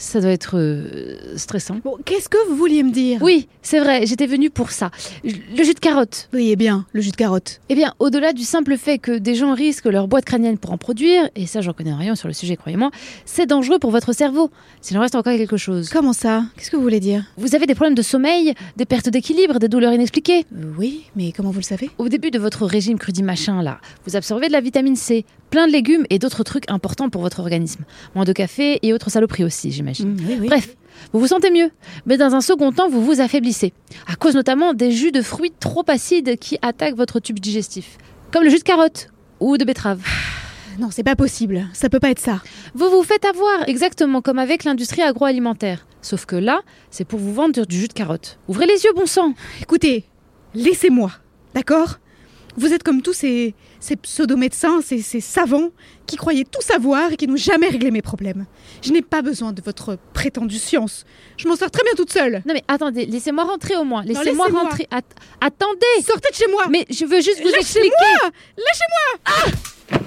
[0.00, 1.80] Ça doit être euh, stressant.
[1.84, 3.20] Bon, qu'est-ce que vous vouliez me dire?
[3.20, 4.92] Oui, c'est vrai, j'étais venue pour ça.
[5.24, 6.28] Le jus de carotte.
[6.32, 7.60] Oui, eh bien, le jus de carotte.
[7.68, 10.78] Eh bien, au-delà du simple fait que des gens risquent leur boîte crânienne pour en
[10.78, 12.92] produire, et ça j'en connais rien sur le sujet, croyez-moi,
[13.24, 14.50] c'est dangereux pour votre cerveau.
[14.82, 15.88] S'il en reste encore quelque chose.
[15.90, 16.44] Comment ça?
[16.56, 17.24] Qu'est-ce que vous voulez dire?
[17.36, 21.32] Vous avez des problèmes de sommeil, des pertes d'équilibre, des douleurs inexpliquées Euh, Oui, mais
[21.32, 21.90] comment vous le savez?
[21.98, 25.66] Au début de votre régime crudit machin là, vous absorbez de la vitamine C, plein
[25.66, 27.84] de légumes et d'autres trucs importants pour votre organisme.
[28.14, 30.14] Moins de café et autres saloperies aussi, j'imagine.
[30.14, 30.46] Mm, Oui, oui.
[30.48, 30.76] Bref,
[31.12, 31.70] vous vous sentez mieux,
[32.06, 33.72] mais dans un second temps, vous vous affaiblissez,
[34.06, 37.98] à cause notamment des jus de fruits trop acides qui attaquent votre tube digestif,
[38.32, 39.08] comme le jus de carotte
[39.40, 40.00] ou de betterave.
[40.78, 41.66] Non, c'est pas possible.
[41.72, 42.40] Ça peut pas être ça.
[42.74, 45.86] Vous vous faites avoir, exactement comme avec l'industrie agroalimentaire.
[46.02, 48.38] Sauf que là, c'est pour vous vendre du jus de carotte.
[48.46, 50.04] Ouvrez les yeux, bon sang Écoutez,
[50.54, 51.10] laissez-moi,
[51.54, 51.98] d'accord?
[52.58, 55.70] Vous êtes comme tous ces, ces pseudo-médecins, ces, ces savants
[56.06, 58.46] qui croyaient tout savoir et qui n'ont jamais réglé mes problèmes.
[58.82, 61.04] Je n'ai pas besoin de votre prétendue science.
[61.36, 62.42] Je m'en sors très bien toute seule.
[62.46, 64.02] Non mais attendez, laissez-moi rentrer au moins.
[64.02, 64.86] Laissez-moi rentrer.
[64.90, 65.02] At-
[65.40, 67.88] attendez Sortez de chez moi Mais je veux juste vous expliquer.
[68.56, 69.38] Lâchez-moi
[69.90, 70.00] Lâchez-moi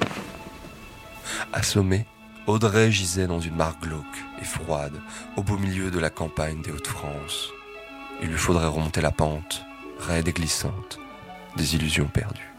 [1.53, 2.05] Assommée,
[2.47, 4.03] Audrey gisait dans une mare glauque
[4.41, 4.93] et froide,
[5.37, 7.49] au beau milieu de la campagne des Hauts-de-France.
[8.21, 9.63] Il lui faudrait remonter la pente,
[9.99, 10.99] raide et glissante,
[11.55, 12.50] des illusions perdues.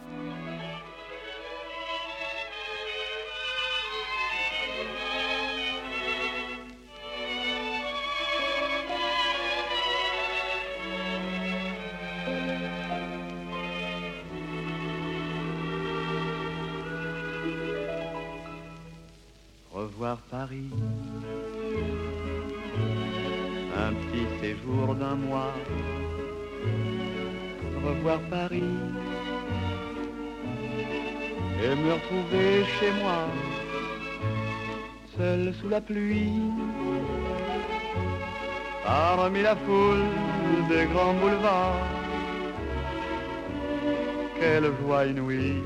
[45.03, 45.63] Joie inouïe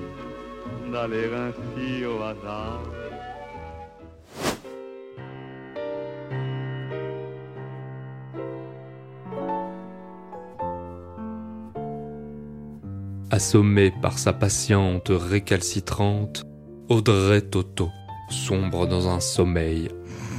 [0.92, 2.82] d'aller ainsi au hasard.
[13.30, 16.44] Assommée par sa patiente récalcitrante,
[16.88, 17.90] Audrey Toto
[18.30, 19.88] sombre dans un sommeil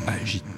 [0.07, 0.56] agité.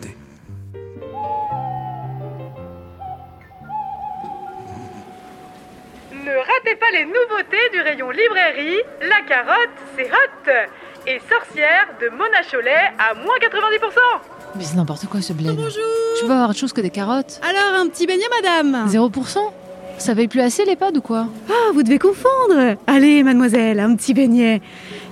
[6.80, 8.82] Pas les nouveautés du rayon librairie.
[9.02, 10.52] La carotte, c'est hot.
[11.08, 13.90] Et sorcière de Mona Cholet à moins 90%.
[14.56, 15.56] Mais c'est n'importe quoi ce bled.
[15.56, 15.72] Bonjour
[16.20, 17.40] Je peux avoir autre chose que des carottes.
[17.48, 19.38] Alors, un petit beignet, madame 0%
[19.98, 21.28] Ça paye plus assez l'EHPAD ou quoi?
[21.50, 24.62] Ah, vous devez confondre Allez, mademoiselle, un petit beignet.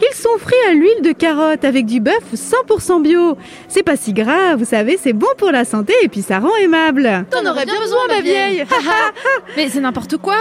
[0.01, 3.38] Ils sont frits à l'huile de carotte avec du bœuf 100% bio.
[3.67, 6.56] C'est pas si grave, vous savez, c'est bon pour la santé et puis ça rend
[6.58, 7.25] aimable.
[7.32, 8.65] T'en aurais bien besoin, ma vieille.
[9.58, 10.38] Mais c'est n'importe quoi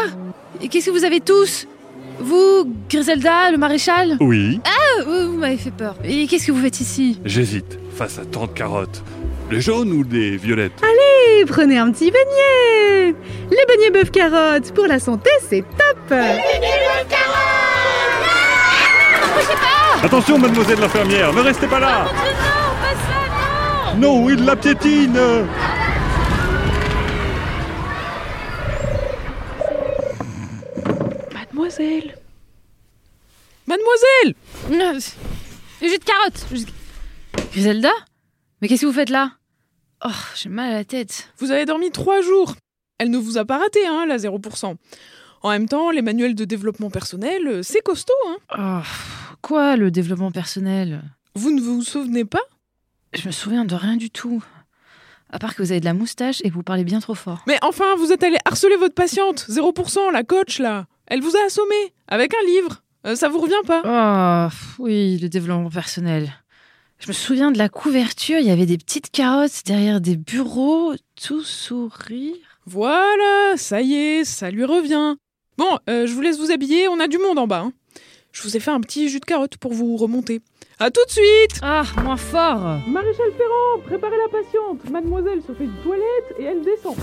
[0.60, 1.66] Et Qu'est-ce que vous avez tous
[2.18, 5.94] Vous, Griselda, le maréchal Oui, Ah, vous m'avez fait peur.
[6.04, 9.02] Et qu'est-ce que vous faites ici j'hésite face à tant de carottes.
[9.50, 13.14] Les jaunes ou les violettes Allez, prenez un petit beignet.
[13.50, 16.18] Les beignets bœuf carottes, pour la santé, c'est top.
[20.02, 22.06] Attention, mademoiselle l'infirmière, ne restez pas là.
[23.98, 25.18] Non, il la piétine
[31.78, 32.16] Mademoiselle
[33.66, 34.34] Mademoiselle
[35.82, 36.46] Le jus de carotte
[37.52, 37.90] Griselda
[38.60, 39.32] Mais qu'est-ce que vous faites là?
[40.04, 41.28] Oh, j'ai mal à la tête.
[41.38, 42.54] Vous avez dormi trois jours.
[42.98, 44.76] Elle ne vous a pas raté, hein, la 0%.
[45.42, 48.36] En même temps, les manuels de développement personnel, euh, c'est costaud, hein.
[48.58, 51.02] Oh, quoi, le développement personnel?
[51.34, 52.42] Vous ne vous souvenez pas?
[53.12, 54.42] Je me souviens de rien du tout.
[55.30, 57.42] À part que vous avez de la moustache et que vous parlez bien trop fort.
[57.46, 60.86] Mais enfin, vous êtes allé harceler votre patiente, 0%, la coach, là.
[61.08, 62.82] Elle vous a assommé, avec un livre.
[63.06, 66.32] Euh, ça vous revient pas Oh, oui, le développement personnel.
[66.98, 70.94] Je me souviens de la couverture, il y avait des petites carottes derrière des bureaux,
[71.22, 72.34] tout sourire.
[72.64, 75.14] Voilà, ça y est, ça lui revient.
[75.58, 77.60] Bon, euh, je vous laisse vous habiller, on a du monde en bas.
[77.66, 77.72] hein.
[78.32, 80.40] Je vous ai fait un petit jus de carotte pour vous remonter.
[80.78, 84.90] À tout de suite Ah, moins fort Maréchal Ferrand, préparez la patiente.
[84.90, 86.96] Mademoiselle se fait une toilette et elle descend.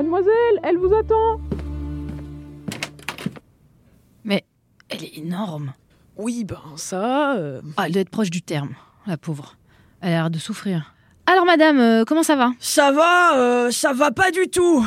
[0.00, 1.40] Mademoiselle, elle vous attend.
[4.24, 4.44] Mais
[4.90, 5.72] elle est énorme.
[6.18, 7.34] Oui, ben ça...
[7.36, 8.74] euh, Ah, elle doit être proche du terme,
[9.06, 9.56] la pauvre.
[10.02, 10.92] Elle a l'air de souffrir.
[11.24, 12.52] Alors madame, euh, comment ça va?
[12.58, 14.86] Ça va, euh, ça va pas du tout.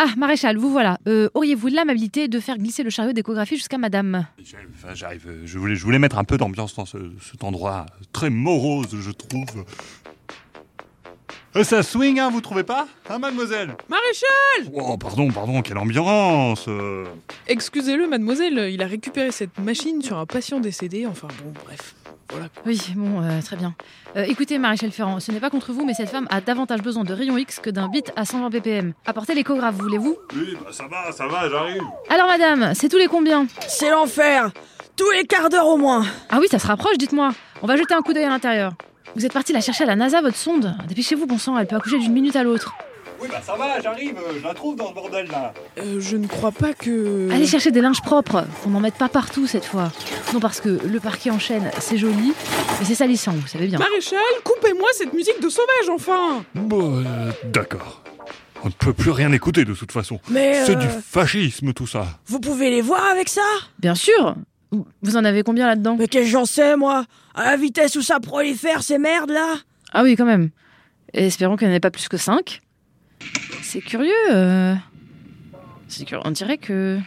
[0.00, 0.96] Ah, maréchal, vous voilà.
[1.06, 4.24] Euh, Auriez-vous l'amabilité de faire glisser le chariot d'échographie jusqu'à madame?
[4.72, 5.26] Enfin, j'arrive.
[5.28, 7.84] euh, Je voulais, je voulais mettre un peu d'ambiance dans ce- cet endroit
[8.14, 9.66] très morose, je trouve.
[11.56, 13.74] Euh, ça swing, hein, vous trouvez pas Hein, mademoiselle?
[13.88, 17.06] Maréchal Oh, pardon, pardon, quelle ambiance euh.
[17.46, 21.94] Excusez-le, mademoiselle, il a récupéré cette machine sur un patient décédé, enfin bon, bref.
[22.28, 22.48] Voilà.
[22.66, 23.74] Oui, bon, euh, très bien.
[24.16, 27.04] Euh, écoutez, maréchal Ferrand, ce n'est pas contre vous, mais cette femme a davantage besoin
[27.04, 28.92] de rayons X que d'un bit à 120 ppm.
[29.06, 30.16] Apportez l'échographe, voulez-vous?
[30.34, 31.82] Oui, bah ça va, ça va, j'arrive.
[32.10, 33.46] Alors madame, c'est tous les combien?
[33.68, 34.50] C'est l'enfer.
[34.96, 36.04] Tous les quarts d'heure au moins.
[36.28, 37.30] Ah oui, ça se rapproche, dites-moi.
[37.62, 38.72] On va jeter un coup d'œil à l'intérieur.
[39.14, 41.76] Vous êtes parti la chercher à la NASA, votre sonde Dépêchez-vous, bon sang, elle peut
[41.76, 42.74] accoucher d'une minute à l'autre.
[43.20, 45.54] Oui, bah ça va, j'arrive, euh, je la trouve dans ce bordel là.
[45.78, 47.30] Euh, je ne crois pas que...
[47.32, 49.90] Allez chercher des linges propres, qu'on n'en mette pas partout cette fois.
[50.34, 52.34] Non, parce que le parquet en chaîne, c'est joli,
[52.78, 53.78] mais c'est salissant, vous savez bien.
[53.78, 58.02] Maréchal, coupez-moi cette musique de sauvage, enfin Bon, euh, d'accord.
[58.64, 60.20] On ne peut plus rien écouter de toute façon.
[60.28, 62.06] Mais, C'est du fascisme tout ça.
[62.26, 63.42] Vous pouvez les voir avec ça?
[63.78, 64.34] Bien sûr
[64.72, 68.02] Vous en avez combien là-dedans Mais qu'est-ce que j'en sais, moi À la vitesse où
[68.02, 69.54] ça prolifère, ces merdes là
[69.92, 70.50] Ah oui, quand même.
[71.14, 72.60] Et espérons qu'il n'y en ait pas plus que 5.
[73.62, 74.12] C'est curieux.
[74.30, 74.74] euh.
[75.88, 76.22] C'est curieux.
[76.26, 76.98] On dirait que.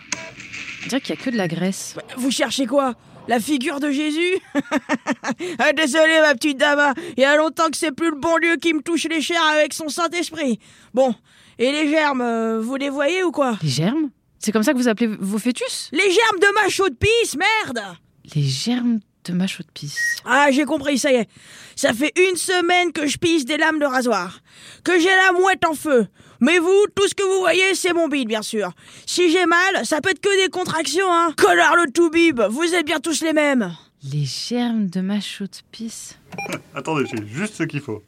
[0.84, 1.96] On dirait qu'il n'y a que de la graisse.
[2.18, 2.96] Vous cherchez quoi
[3.28, 4.40] La figure de Jésus
[5.60, 8.56] ah, Désolé, ma petite dame, il y a longtemps que c'est plus le bon Dieu
[8.56, 10.60] qui me touche les chairs avec son Saint-Esprit.
[10.94, 11.14] Bon,
[11.60, 14.10] et les germes, euh, vous les voyez ou quoi Les germes?
[14.40, 15.90] C'est comme ça que vous appelez vos fœtus?
[15.92, 17.82] Les germes de ma chaude pisse, merde
[18.34, 20.18] Les germes de ma chaude pisse.
[20.26, 21.30] Ah, j'ai compris, ça y est.
[21.76, 24.40] Ça fait une semaine que je pisse des lames de rasoir.
[24.84, 26.08] Que j'ai la mouette en feu.
[26.40, 28.72] Mais vous, tout ce que vous voyez, c'est mon bide, bien sûr.
[29.06, 31.34] Si j'ai mal, ça peut être que des contractions, hein.
[31.38, 33.76] Collard le tout bib, vous êtes bien tous les mêmes.
[34.10, 36.18] Les germes de ma chaude pisse.
[36.74, 38.02] Attendez, j'ai juste ce qu'il faut.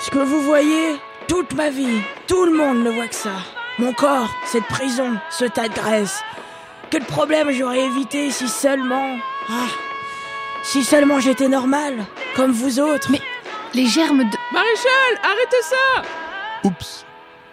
[0.00, 0.96] Ce que vous voyez,
[1.28, 3.32] toute ma vie, tout le monde ne voit que ça.
[3.78, 6.20] Mon corps, cette prison, ce tas de graisse.
[6.90, 9.16] Que de problèmes j'aurais évité si seulement...
[9.48, 9.66] Ah,
[10.62, 12.04] si seulement j'étais normal,
[12.36, 13.10] comme vous autres.
[13.10, 13.20] Mais
[13.74, 14.36] les germes de...
[14.52, 16.02] Maréchal, arrêtez ça
[16.64, 17.04] Oups.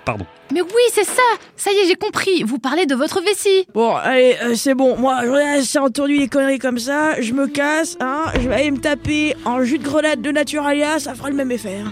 [0.05, 0.25] Pardon.
[0.53, 1.21] Mais oui, c'est ça
[1.55, 2.43] Ça y est, j'ai compris.
[2.43, 3.67] Vous parlez de votre vessie.
[3.73, 4.97] Bon, allez, euh, c'est bon.
[4.97, 7.19] Moi, assez entendu des conneries comme ça.
[7.21, 8.25] Je me casse, hein.
[8.35, 11.51] Je vais aller me taper en jus de grenade de Naturalia, ça fera le même
[11.51, 11.79] effet.
[11.85, 11.91] hein.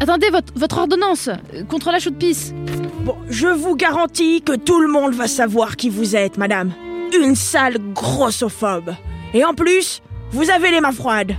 [0.00, 2.52] Attendez, votre, ordonnance euh, contre la chaude pisse.
[3.00, 6.72] Bon, je vous garantis que tout le monde va savoir qui vous êtes, madame.
[7.18, 8.94] Une sale grossophobe.
[9.32, 11.34] Et en plus, vous avez les mains froides.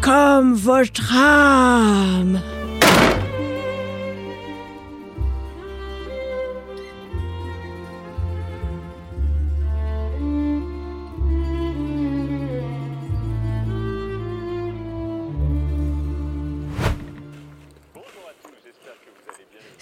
[0.00, 2.40] Comme votre âme.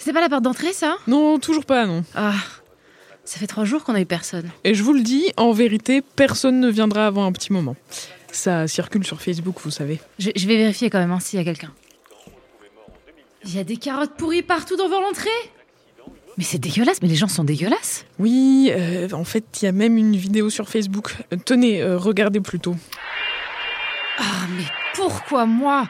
[0.09, 0.97] C'est pas la porte d'entrée, ça?
[1.05, 2.03] Non, toujours pas, non.
[2.15, 2.33] Ah,
[3.25, 4.49] ça fait trois jours qu'on a eu personne.
[4.63, 7.75] Et je vous le dis, en vérité, personne ne viendra avant un petit moment.
[8.31, 9.99] Ça circule sur Facebook, vous savez.
[10.17, 11.71] Je, je vais vérifier quand même hein, s'il y a quelqu'un.
[13.45, 15.29] Il y a des carottes pourries partout devant l'entrée
[16.39, 18.07] Mais c'est dégueulasse, mais les gens sont dégueulasses.
[18.17, 21.17] Oui, euh, en fait, il y a même une vidéo sur Facebook.
[21.31, 22.75] Euh, tenez, euh, regardez plutôt.
[24.17, 25.87] Ah, mais pourquoi moi?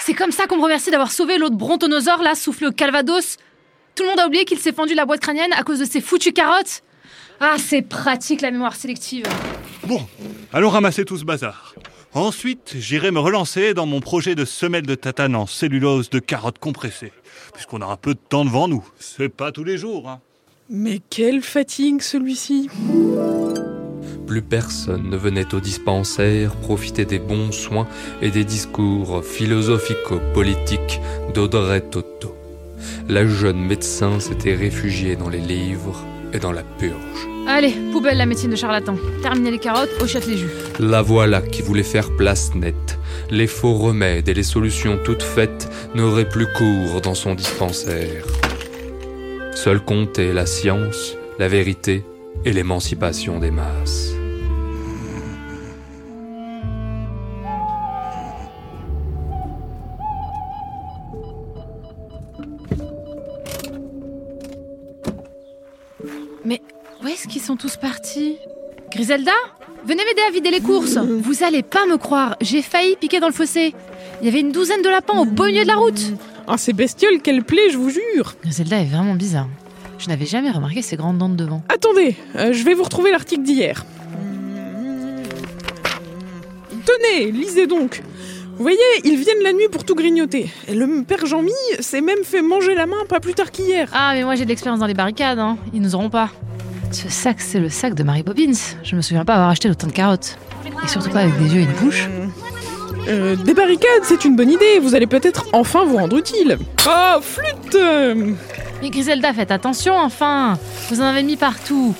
[0.00, 3.36] C'est comme ça qu'on me remercie d'avoir sauvé l'autre brontonosaure là, soufflé au Calvados
[3.94, 6.00] Tout le monde a oublié qu'il s'est fendu la boîte crânienne à cause de ces
[6.00, 6.82] foutues carottes
[7.40, 9.24] Ah, c'est pratique la mémoire sélective.
[9.86, 10.06] Bon,
[10.52, 11.74] allons ramasser tout ce bazar.
[12.14, 16.60] Ensuite, j'irai me relancer dans mon projet de semelle de tatane en cellulose de carottes
[16.60, 17.12] compressées.
[17.52, 18.86] Puisqu'on a un peu de temps devant nous.
[18.98, 20.20] C'est pas tous les jours, hein.
[20.70, 22.70] Mais quelle fatigue celui-ci
[24.26, 27.86] Plus personne ne venait au dispensaire profiter des bons soins
[28.22, 31.00] et des discours philosophico-politiques
[31.34, 32.34] d'Audrey Toto.
[33.08, 37.28] La jeune médecin s'était réfugiée dans les livres et dans la purge.
[37.46, 38.96] Allez, poubelle la médecine de charlatan.
[39.20, 40.48] Terminez les carottes, hochette les jus.
[40.80, 42.98] La voilà qui voulait faire place nette.
[43.30, 48.24] Les faux remèdes et les solutions toutes faites n'auraient plus cours dans son dispensaire.
[49.54, 52.04] Seul comptait la science, la vérité
[52.44, 54.13] et l'émancipation des masses.
[67.04, 68.38] Où est-ce qu'ils sont tous partis?
[68.90, 69.32] Griselda?
[69.84, 73.26] Venez m'aider à vider les courses Vous allez pas me croire, j'ai failli piquer dans
[73.26, 73.74] le fossé.
[74.22, 76.00] Il y avait une douzaine de lapins au beau milieu de la route
[76.46, 79.48] Ah, ces bestioles, quelle plaie, je vous jure Griselda est vraiment bizarre.
[79.98, 81.62] Je n'avais jamais remarqué ses grandes dents de devant.
[81.68, 83.84] Attendez, euh, je vais vous retrouver l'article d'hier.
[86.86, 88.02] Tenez, lisez donc
[88.56, 90.50] Vous voyez, ils viennent la nuit pour tout grignoter.
[90.68, 93.90] Et le père Jean-Mi s'est même fait manger la main pas plus tard qu'hier.
[93.92, 95.58] Ah, mais moi j'ai de l'expérience dans les barricades, hein.
[95.74, 96.30] Ils nous auront pas.
[96.94, 98.52] Ce sac, c'est le sac de Mary Poppins.
[98.84, 100.38] Je me souviens pas avoir acheté autant de carottes.
[100.84, 102.08] Et surtout pas avec des yeux et une bouche.
[103.08, 104.78] Euh, des barricades, c'est une bonne idée.
[104.80, 106.56] Vous allez peut-être enfin vous rendre utile.
[106.86, 107.76] Oh, flûte
[108.80, 110.56] Mais Griselda, faites attention, enfin
[110.88, 111.96] Vous en avez mis partout.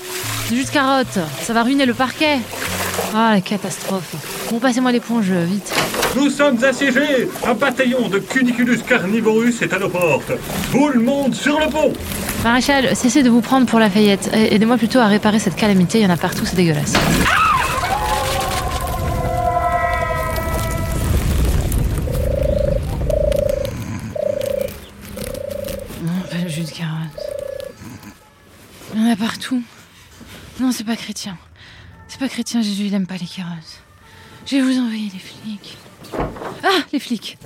[0.48, 2.38] Du jus de carotte, ça va ruiner le parquet.
[3.14, 4.14] Ah, la catastrophe.
[4.50, 5.72] Bon, passez-moi l'éponge, vite.
[6.16, 10.32] Nous sommes assiégés Un bataillon de Cuniculus carnivorus est à nos portes
[10.70, 11.92] Tout le monde sur le pont
[12.44, 14.30] Maréchal, cessez de vous prendre pour Lafayette.
[14.32, 16.92] Aidez-moi plutôt à réparer cette calamité, il y en a partout, c'est dégueulasse.
[26.02, 27.20] Non, pas le jus de carotte.
[28.94, 29.62] Il y en a partout.
[30.60, 31.36] Non, c'est pas chrétien.
[32.14, 33.82] C'est pas chrétien, Jésus, il aime pas les carottes.
[34.46, 35.76] Je vais vous envoyer les flics.
[36.62, 37.36] Ah, les flics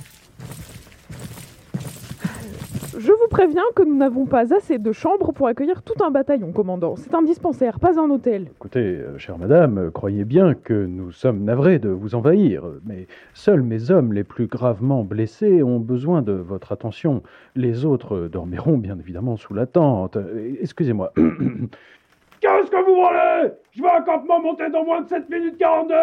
[2.95, 6.51] Je vous préviens que nous n'avons pas assez de chambres pour accueillir tout un bataillon,
[6.51, 6.95] commandant.
[6.97, 8.51] C'est un dispensaire, pas un hôtel.
[8.57, 13.07] Écoutez, euh, chère madame, euh, croyez bien que nous sommes navrés de vous envahir, mais
[13.33, 17.23] seuls mes hommes les plus gravement blessés ont besoin de votre attention.
[17.55, 20.15] Les autres euh, dormiront bien évidemment sous la tente.
[20.17, 21.11] Euh, Excusez-moi.
[22.41, 25.95] Qu'est-ce que vous voulez Je veux un campement monté dans moins de 7 minutes 42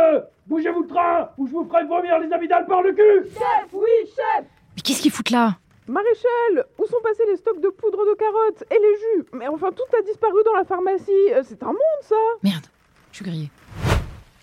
[0.46, 3.88] Bougez-vous le train ou je vous ferai vomir les amygdales par le cul Chef, oui,
[4.04, 4.44] chef
[4.76, 5.56] Mais qu'est-ce qu'ils foutent là?
[5.88, 9.26] Maréchal, où sont passés les stocks de poudre de carottes et les jus?
[9.34, 11.10] Mais enfin, tout a disparu dans la pharmacie.
[11.30, 12.66] Euh, C'est un monde, ça Merde,
[13.12, 13.50] je suis grillée.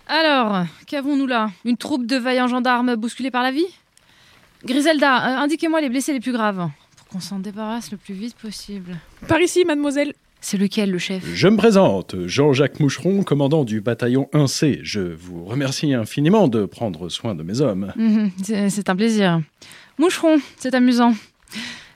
[0.08, 1.50] Alors, qu'avons-nous là?
[1.66, 3.68] Une troupe de vaillants gendarmes bousculés par la vie?
[4.64, 8.36] Griselda, euh, indiquez-moi les blessés les plus graves, pour qu'on s'en débarrasse le plus vite
[8.38, 8.96] possible.
[9.28, 10.14] Par ici, mademoiselle.
[10.46, 11.24] C'est lequel, le chef?
[11.34, 14.82] Je me présente, Jean-Jacques Moucheron, commandant du bataillon 1C.
[14.84, 17.94] Je vous remercie infiniment de prendre soin de mes hommes.
[17.96, 19.40] Mhm, c'est c'est un plaisir.
[19.98, 21.14] Moucheron, c'est amusant.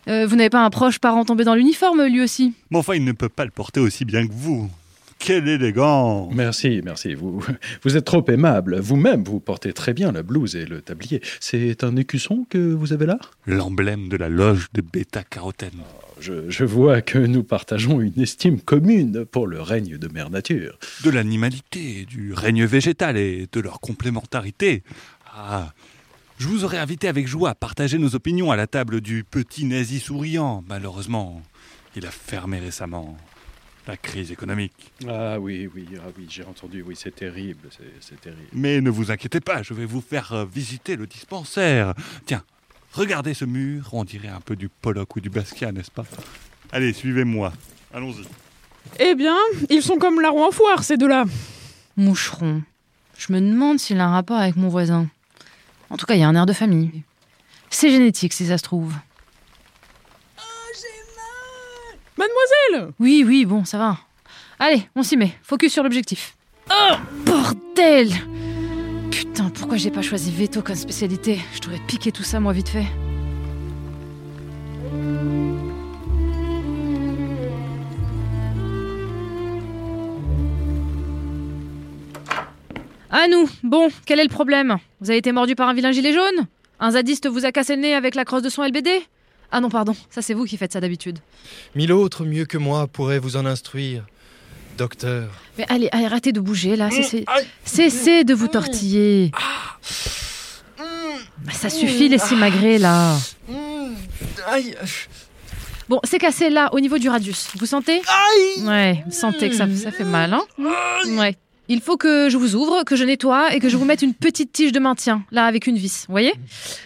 [0.07, 2.53] Euh, vous n'avez pas un proche parent tombé dans l'uniforme, lui aussi?
[2.71, 4.69] Mais enfin, il ne peut pas le porter aussi bien que vous.
[5.19, 7.13] Quelle élégance Merci, merci.
[7.13, 7.43] Vous,
[7.83, 8.79] vous êtes trop aimable.
[8.79, 11.21] Vous-même, vous portez très bien la blouse et le tablier.
[11.39, 13.19] C'est un écusson que vous avez là?
[13.45, 15.81] L'emblème de la loge de bêta-carotène.
[16.19, 20.77] je, je vois que nous partageons une estime commune pour le règne de Mère Nature.
[21.03, 24.83] De l'animalité, du règne végétal et de leur complémentarité.
[25.35, 25.73] Ah,
[26.37, 29.65] je vous aurais invité avec joie à partager nos opinions à la table du petit
[29.65, 30.63] nazi souriant.
[30.67, 31.41] Malheureusement,
[31.95, 33.17] il a fermé récemment.
[33.87, 34.91] La crise économique.
[35.07, 36.81] Ah oui, oui, ah oui, j'ai entendu.
[36.85, 37.69] Oui, c'est terrible,
[38.01, 38.41] c'est- terrible.
[38.51, 41.93] Mais ne vous inquiétez pas, je vais vous faire euh, visiter le dispensaire.
[42.25, 42.43] Tiens,
[42.91, 46.03] regardez ce mur, on dirait un peu du Pollock ou du Basquiat, n'est-ce pas?
[46.73, 47.53] Allez, suivez-moi.
[47.93, 48.27] Allons-y.
[48.99, 49.37] Eh bien,
[49.69, 51.23] ils sont comme la roue en foire, ces deux-là.
[51.95, 52.63] Moucheron.
[53.17, 55.07] Je me demande s'il a un rapport avec mon voisin.
[55.89, 57.03] En tout cas, il y a un air de famille.
[57.69, 58.93] C'est génétique, si ça se trouve.
[62.17, 63.97] Mademoiselle Oui, oui, bon, ça va.
[64.59, 65.33] Allez, on s'y met.
[65.43, 66.35] Focus sur l'objectif.
[66.71, 68.09] Oh, bordel
[69.11, 71.39] Putain, pourquoi j'ai pas choisi veto comme spécialité?
[71.53, 72.85] Je t'aurais piqué tout ça moi vite fait.
[83.09, 84.77] À nous Bon, quel est le problème?
[85.01, 86.47] Vous avez été mordu par un vilain gilet jaune?
[86.79, 88.89] Un zadiste vous a cassé le nez avec la crosse de son LBD
[89.51, 91.19] Ah non, pardon, ça c'est vous qui faites ça d'habitude.
[91.75, 94.05] Mille autres mieux que moi pourraient vous en instruire.
[94.77, 95.29] Docteur.
[95.57, 97.25] Mais allez, allez, arrêtez de bouger là, cessez,
[97.65, 99.31] cessez de vous tortiller.
[101.39, 103.15] Bah, ça suffit les simagrées là.
[104.47, 104.75] Aïe.
[105.89, 107.47] Bon, c'est cassé là, au niveau du radius.
[107.55, 108.01] Vous sentez?
[108.63, 110.43] Ouais, vous sentez que ça, ça fait mal, hein?
[111.07, 111.37] Ouais.
[111.69, 114.13] Il faut que je vous ouvre, que je nettoie et que je vous mette une
[114.13, 116.05] petite tige de maintien, là, avec une vis.
[116.07, 116.33] Vous voyez?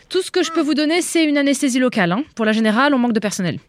[0.10, 2.12] Tout ce que je peux vous donner, c'est une anesthésie locale.
[2.12, 2.24] hein.
[2.36, 3.60] Pour la générale, on manque de personnel.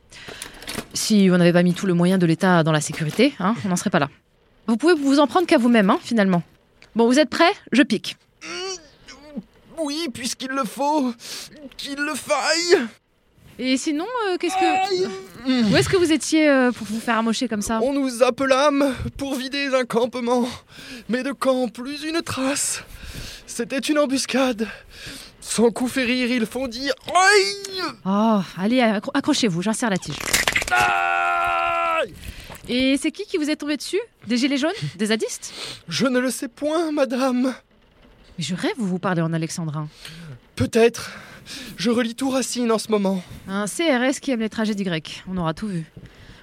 [0.94, 3.68] Si on n'avait pas mis tout le moyen de l'État dans la sécurité, hein, on
[3.68, 4.08] n'en serait pas là.
[4.66, 6.42] Vous pouvez vous en prendre qu'à vous-même, hein, finalement.
[6.94, 7.52] Bon, vous êtes prêts?
[7.72, 8.16] Je pique.
[9.78, 11.12] Oui, puisqu'il le faut,
[11.76, 12.86] qu'il le faille.
[13.64, 15.70] Et sinon, euh, qu'est-ce que.
[15.70, 17.78] Où est-ce que vous étiez euh, pour vous faire amocher comme ça?
[17.80, 20.48] On nous appelâmes pour vider un campement.
[21.08, 22.82] Mais de camp, plus une trace.
[23.46, 24.66] C'était une embuscade.
[25.40, 30.16] Sans coup férir, ils font dire Aïe Oh, allez, accro- accrochez-vous, j'insère la tige.
[32.68, 34.00] Et c'est qui qui vous est tombé dessus?
[34.26, 34.70] Des gilets jaunes?
[34.96, 35.52] Des zadistes?
[35.88, 37.54] Je ne le sais point, madame.
[38.38, 39.88] Mais je rêve, vous vous parlez en alexandrin.
[40.56, 41.10] Peut-être.
[41.76, 43.22] Je relis tout Racine en ce moment.
[43.48, 45.84] Un CRS qui aime les tragédies grecques, on aura tout vu.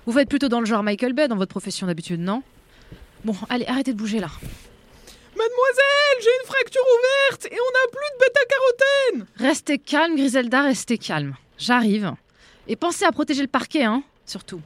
[0.05, 2.43] Vous faites plutôt dans le genre Michael Bay dans votre profession d'habitude, non?
[3.23, 4.29] Bon, allez, arrêtez de bouger là.
[5.35, 10.97] Mademoiselle, j'ai une fracture ouverte et on n'a plus de bêta-carotène Restez calme, Griselda, restez
[10.97, 11.35] calme.
[11.57, 12.13] J'arrive.
[12.67, 14.61] Et pensez à protéger le parquet, hein, surtout.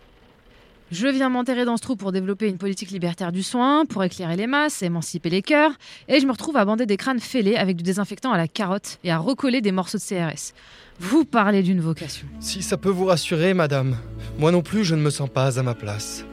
[0.94, 4.36] Je viens m'enterrer dans ce trou pour développer une politique libertaire du soin, pour éclairer
[4.36, 5.72] les masses, émanciper les cœurs,
[6.08, 9.00] et je me retrouve à bander des crânes fêlés avec du désinfectant à la carotte
[9.04, 10.54] et à recoller des morceaux de CRS.
[11.00, 12.28] Vous parlez d'une vocation.
[12.40, 13.98] Si ça peut vous rassurer, madame,
[14.38, 16.26] moi non plus je ne me sens pas à ma place.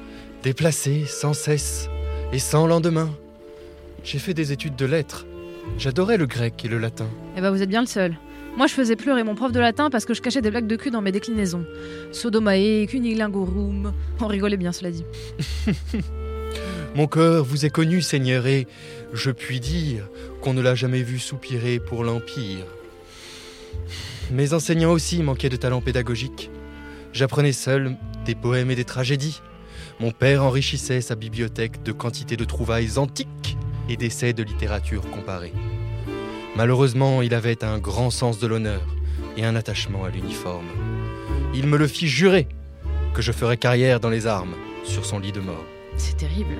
[0.42, 1.88] Déplacé sans cesse
[2.31, 3.09] et sans lendemain.
[4.05, 5.25] J'ai fait des études de lettres.
[5.79, 7.09] J'adorais le grec et le latin.
[7.35, 8.14] Eh ben vous êtes bien le seul.
[8.57, 10.77] Moi je faisais pleurer mon prof de latin parce que je cachais des blagues de
[10.77, 11.65] cul dans mes déclinaisons.
[12.13, 13.93] Sodomae, cunilingorum.
[14.21, 15.05] On rigolait bien cela dit.
[16.97, 18.67] Mon cœur vous est connu, Seigneur, et
[19.13, 20.09] je puis dire
[20.41, 22.67] qu'on ne l'a jamais vu soupirer pour l'Empire.
[24.33, 26.51] Mes enseignants aussi manquaient de talent pédagogique.
[27.13, 29.41] J'apprenais seul des poèmes et des tragédies.
[30.01, 33.57] Mon père enrichissait sa bibliothèque de quantité de trouvailles antiques
[33.89, 35.53] et d'essais de littérature comparée.
[36.57, 38.83] Malheureusement, il avait un grand sens de l'honneur
[39.37, 40.67] et un attachement à l'uniforme.
[41.55, 42.49] Il me le fit jurer
[43.15, 45.65] que je ferais carrière dans les armes sur son lit de mort.
[45.97, 46.57] C'est terrible.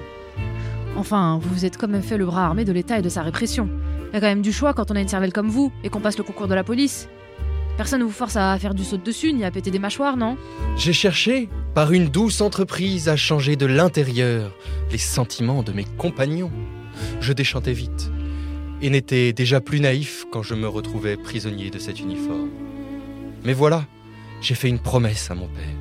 [0.96, 3.22] Enfin, vous vous êtes quand même fait le bras armé de l'État et de sa
[3.22, 3.68] répression.
[4.11, 5.88] Il y a quand même du choix quand on a une cervelle comme vous et
[5.88, 7.09] qu'on passe le concours de la police.
[7.76, 10.16] Personne ne vous force à faire du saut de dessus ni à péter des mâchoires,
[10.16, 10.37] non?
[10.76, 14.53] J'ai cherché, par une douce entreprise, à changer de l'intérieur
[14.90, 16.53] les sentiments de mes compagnons.
[17.20, 18.11] Je déchantais vite
[18.82, 22.48] et n'étais déjà plus naïf quand je me retrouvais prisonnier de cet uniforme.
[23.44, 23.84] Mais voilà,
[24.40, 25.76] j'ai fait une promesse à mon père.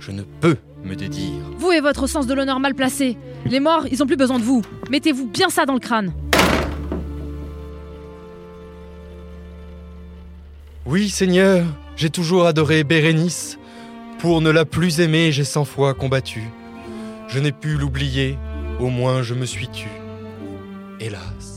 [0.00, 1.40] Je ne peux me dédire.
[1.56, 3.16] Vous et votre sens de l'honneur mal placé.
[3.46, 4.62] Les morts, ils ont plus besoin de vous.
[4.90, 6.12] Mettez-vous bien ça dans le crâne.
[10.86, 11.64] Oui, Seigneur,
[11.96, 13.58] j'ai toujours adoré Bérénice.
[14.18, 16.42] Pour ne la plus aimer, j'ai cent fois combattu.
[17.28, 18.36] Je n'ai pu l'oublier,
[18.78, 19.88] au moins je me suis tu.
[21.00, 21.53] Hélas.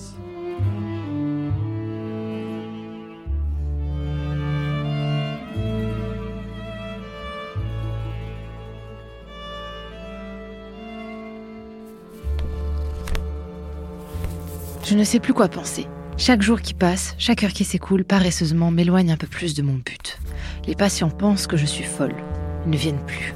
[14.89, 15.85] Je ne sais plus quoi penser.
[16.15, 19.73] Chaque jour qui passe, chaque heure qui s'écoule, paresseusement, m'éloigne un peu plus de mon
[19.73, 20.17] but.
[20.65, 22.15] Les patients pensent que je suis folle.
[22.63, 23.33] Ils ne viennent plus.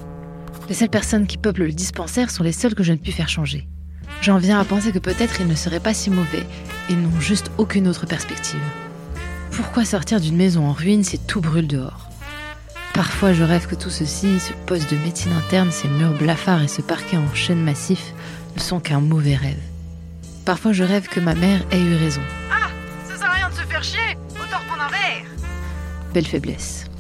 [0.69, 3.27] Les seules personnes qui peuplent le dispensaire sont les seules que je ne puis faire
[3.27, 3.67] changer.
[4.21, 6.45] J'en viens à penser que peut-être ils ne seraient pas si mauvais
[6.89, 8.63] et n'ont juste aucune autre perspective.
[9.51, 12.07] Pourquoi sortir d'une maison en ruine si tout brûle dehors?
[12.93, 16.69] Parfois je rêve que tout ceci, ce poste de médecine interne, ces murs blafards et
[16.69, 18.13] ce parquet en chêne massif,
[18.55, 19.59] ne sont qu'un mauvais rêve.
[20.45, 22.21] Parfois je rêve que ma mère ait eu raison.
[22.51, 22.69] Ah
[23.07, 25.25] Ça sert à rien de se faire chier Autant reprendre un verre
[26.13, 26.90] Belle faiblesse.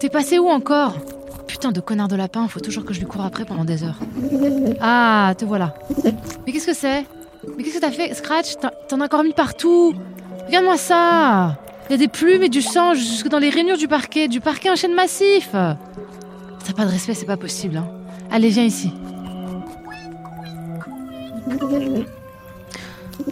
[0.00, 0.96] T'es passé où encore
[1.46, 3.98] Putain de connard de lapin, faut toujours que je lui cours après pendant des heures.
[4.80, 5.74] Ah, te voilà.
[6.46, 7.04] Mais qu'est-ce que c'est
[7.56, 8.54] Mais qu'est-ce que t'as fait, Scratch
[8.88, 9.94] T'en- as encore mis partout
[10.46, 11.56] Regarde-moi ça
[11.88, 14.40] Il y a des plumes et du sang jusque dans les rainures du parquet, du
[14.40, 17.78] parquet en chêne massif T'as pas de respect, c'est pas possible.
[17.78, 17.88] hein.
[18.30, 18.92] Allez, viens ici.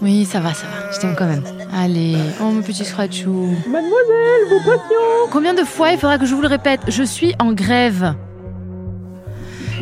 [0.02, 0.90] Oui, ça va, ça va.
[0.92, 1.42] Je t'aime quand même.
[1.72, 3.48] Allez, oh mon petit Scratchou.
[3.68, 6.80] Mademoiselle, vos patients Combien de fois il faudra que je vous le répète?
[6.88, 8.14] Je suis en grève.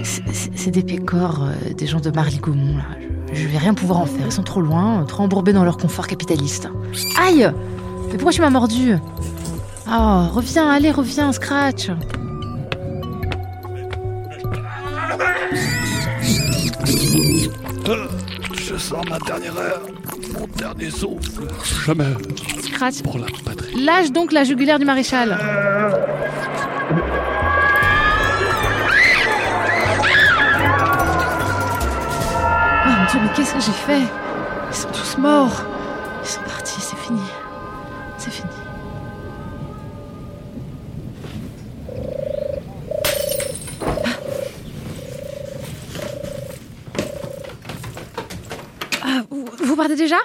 [0.03, 2.85] C'est- des pécores, euh, des gens de Marly-Gaumont, là.
[3.33, 4.27] Je, je vais rien pouvoir en faire.
[4.27, 6.69] Ils sont trop loin, trop embourbés dans leur confort capitaliste.
[7.23, 7.51] Aïe
[8.09, 8.97] Mais pourquoi tu m'as mordu?
[9.87, 11.91] Oh, reviens, allez, reviens, Scratch.
[17.89, 18.07] Euh,
[18.57, 19.83] Je sens ma dernière heure,
[20.39, 21.43] mon dernier souffle.
[21.87, 22.15] Jamais.
[22.63, 23.03] Scratch.
[23.03, 23.85] Pour la patrie.
[23.85, 25.39] Lâche donc la jugulaire du maréchal.
[32.87, 34.03] Oh mon dieu, mais qu'est-ce que j'ai fait?
[34.71, 35.63] Ils sont tous morts.
[49.89, 50.17] Partez déjà?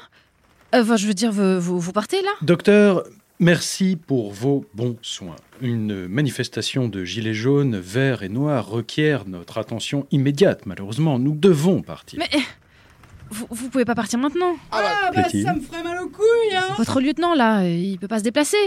[0.74, 2.30] Euh, Enfin, je veux dire, vous, vous, vous partez là?
[2.41, 3.03] Docteur,
[3.39, 5.36] merci pour vos bons soins.
[5.62, 11.20] Une manifestation de gilets jaunes, verts et noirs requiert notre attention immédiate, malheureusement.
[11.20, 12.20] Nous devons partir.
[12.20, 12.30] Mais
[13.32, 16.55] vous, vous pouvez pas partir maintenant Ah bah, Plaît-il ça me ferait mal aux couilles,
[16.55, 18.57] hein Votre lieutenant là, il peut pas se déplacer.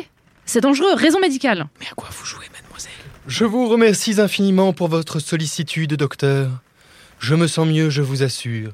[0.45, 1.69] C'est dangereux, raison médicale.
[1.81, 2.93] Mais à quoi vous jouez, mademoiselle?
[3.29, 6.51] Je vous remercie infiniment pour votre sollicitude, docteur.
[7.21, 8.73] Je me sens mieux, je vous assure.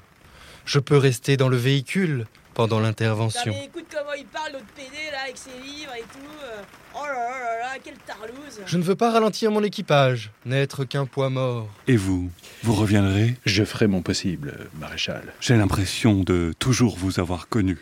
[0.68, 3.54] Je peux rester dans le véhicule pendant l'intervention.
[3.64, 6.18] écoute comment il parle, notre PD, là, avec ses livres et tout.
[6.44, 6.60] euh.
[6.94, 8.60] Oh là là là là, quelle tarlouse.
[8.66, 11.70] Je ne veux pas ralentir mon équipage, n'être qu'un poids mort.
[11.86, 12.30] Et vous
[12.64, 13.36] Vous reviendrez?
[13.46, 15.32] Je ferai mon possible, maréchal.
[15.40, 17.78] J'ai l'impression de toujours vous avoir connu.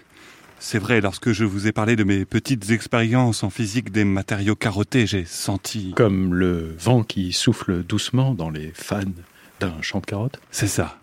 [0.61, 4.55] C'est vrai, lorsque je vous ai parlé de mes petites expériences en physique des matériaux
[4.55, 5.93] carottés, j'ai senti...
[5.97, 9.01] Comme le vent qui souffle doucement dans les fans
[9.59, 10.39] d'un champ de carottes?
[10.53, 10.99] C'est ça,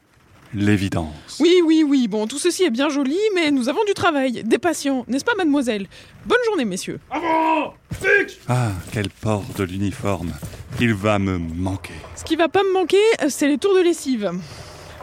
[0.53, 1.37] l'évidence.
[1.39, 4.57] Oui, oui, oui, bon, tout ceci est bien joli, mais nous avons du travail, des
[4.57, 5.87] patients, n'est-ce pas, mademoiselle?
[6.25, 6.99] Bonne journée, messieurs.
[7.11, 10.31] Avant Fixe Ah, quel port de l'uniforme.
[10.79, 11.93] Il va me manquer.
[12.15, 12.97] Ce qui va pas me manquer,
[13.29, 14.31] c'est les tours de lessive.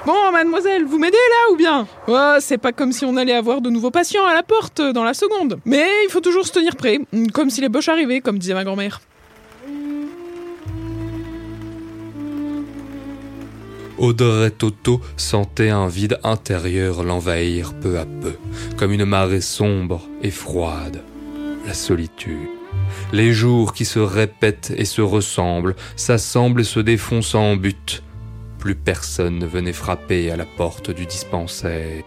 [0.06, 1.86] Bon, mademoiselle, vous m'aidez là ou bien?
[2.08, 5.04] Ouais, c'est pas comme si on allait avoir de nouveaux patients à la porte dans
[5.04, 5.60] la seconde.
[5.66, 7.00] Mais il faut toujours se tenir prêt,
[7.34, 9.00] comme si les boches arrivaient, comme disait ma grand-mère.
[14.00, 18.32] Audrey Toto sentait un vide intérieur l'envahir peu à peu,
[18.78, 21.02] comme une marée sombre et froide.
[21.66, 22.48] La solitude.
[23.12, 28.02] Les jours qui se répètent et se ressemblent, s'assemblent et se défont sans but.
[28.58, 32.02] Plus personne ne venait frapper à la porte du dispensaire.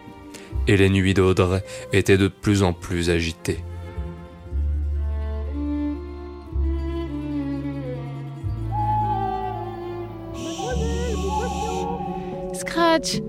[0.68, 3.60] Et les nuits d'Audrey étaient de plus en plus agitées.
[12.66, 13.20] Scratch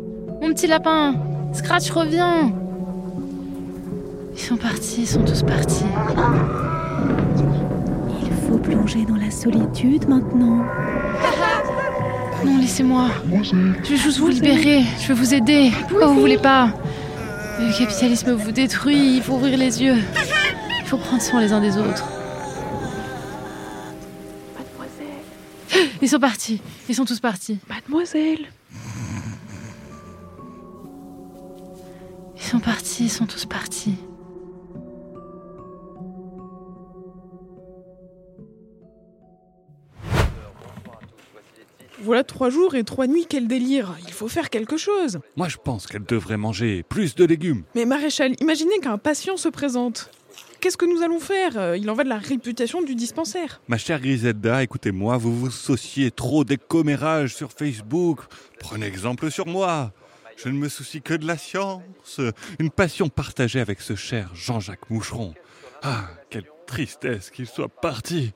[0.41, 1.17] Mon petit lapin
[1.53, 2.53] Scratch, reviens
[4.33, 5.85] Ils sont partis, ils sont tous partis.
[8.23, 10.65] Il faut plonger dans la solitude maintenant.
[12.45, 13.09] Non, laissez-moi.
[13.83, 14.85] Je vais juste vous libérer.
[15.01, 15.73] Je vais vous aider.
[15.89, 16.69] Pourquoi vous voulez pas?
[17.59, 19.17] Le capitalisme vous détruit.
[19.17, 19.99] Il faut ouvrir les yeux.
[20.81, 22.05] Il faut prendre soin les uns des autres.
[26.01, 26.61] Ils sont partis.
[26.89, 27.59] Ils sont tous partis.
[27.69, 28.47] Mademoiselle
[32.55, 33.05] sont partis.
[33.05, 33.97] Ils sont tous partis.
[42.01, 45.57] Voilà trois jours et trois nuits, quel délire Il faut faire quelque chose Moi, je
[45.57, 47.65] pense qu'elle devrait manger plus de légumes.
[47.75, 50.11] Mais maréchal, imaginez qu'un patient se présente.
[50.61, 51.57] Qu'est-ce que nous allons faire?
[51.57, 53.61] Euh, Il en va de la réputation du dispensaire.
[53.69, 58.21] Ma chère Griselda, écoutez-moi, vous vous souciez trop des commérages sur Facebook.
[58.61, 59.93] Prenez exemple sur moi.
[60.37, 62.21] Je ne me soucie que de la science.
[62.59, 65.35] Une passion partagée avec ce cher Jean-Jacques Moucheron.
[65.83, 68.33] Ah, quelle tristesse qu'il soit parti.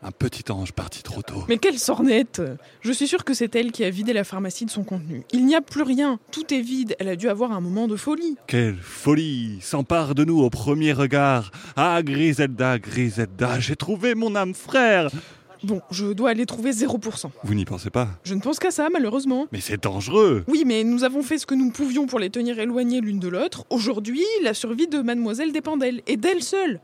[0.00, 1.44] Un petit ange parti trop tôt.
[1.48, 2.40] Mais quelle sornette
[2.82, 5.24] Je suis sûre que c'est elle qui a vidé la pharmacie de son contenu.
[5.32, 6.94] Il n'y a plus rien, tout est vide.
[7.00, 8.36] Elle a dû avoir un moment de folie.
[8.46, 11.50] Quelle folie s'empare de nous au premier regard.
[11.74, 15.10] Ah, Griselda, Griselda, j'ai trouvé mon âme frère.
[15.64, 17.30] Bon, je dois aller trouver 0%.
[17.42, 18.08] Vous n'y pensez pas?
[18.22, 19.46] Je ne pense qu'à ça, malheureusement.
[19.50, 20.44] Mais c'est dangereux.
[20.46, 23.28] Oui, mais nous avons fait ce que nous pouvions pour les tenir éloignées l'une de
[23.28, 23.64] l'autre.
[23.70, 26.80] Aujourd'hui, la survie de mademoiselle dépend d'elle, et d'elle seule.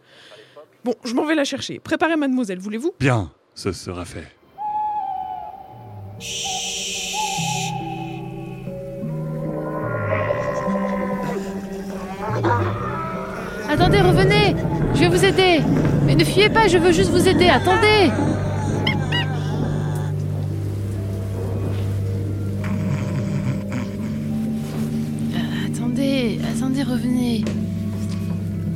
[0.85, 1.79] Bon, je m'en vais la chercher.
[1.79, 2.93] Préparez mademoiselle, voulez-vous?
[2.99, 4.27] Bien, ce sera fait.
[13.68, 14.55] Attendez, revenez
[14.95, 15.61] Je vais vous aider
[16.07, 18.11] Mais ne fuyez pas, je veux juste vous aider, attendez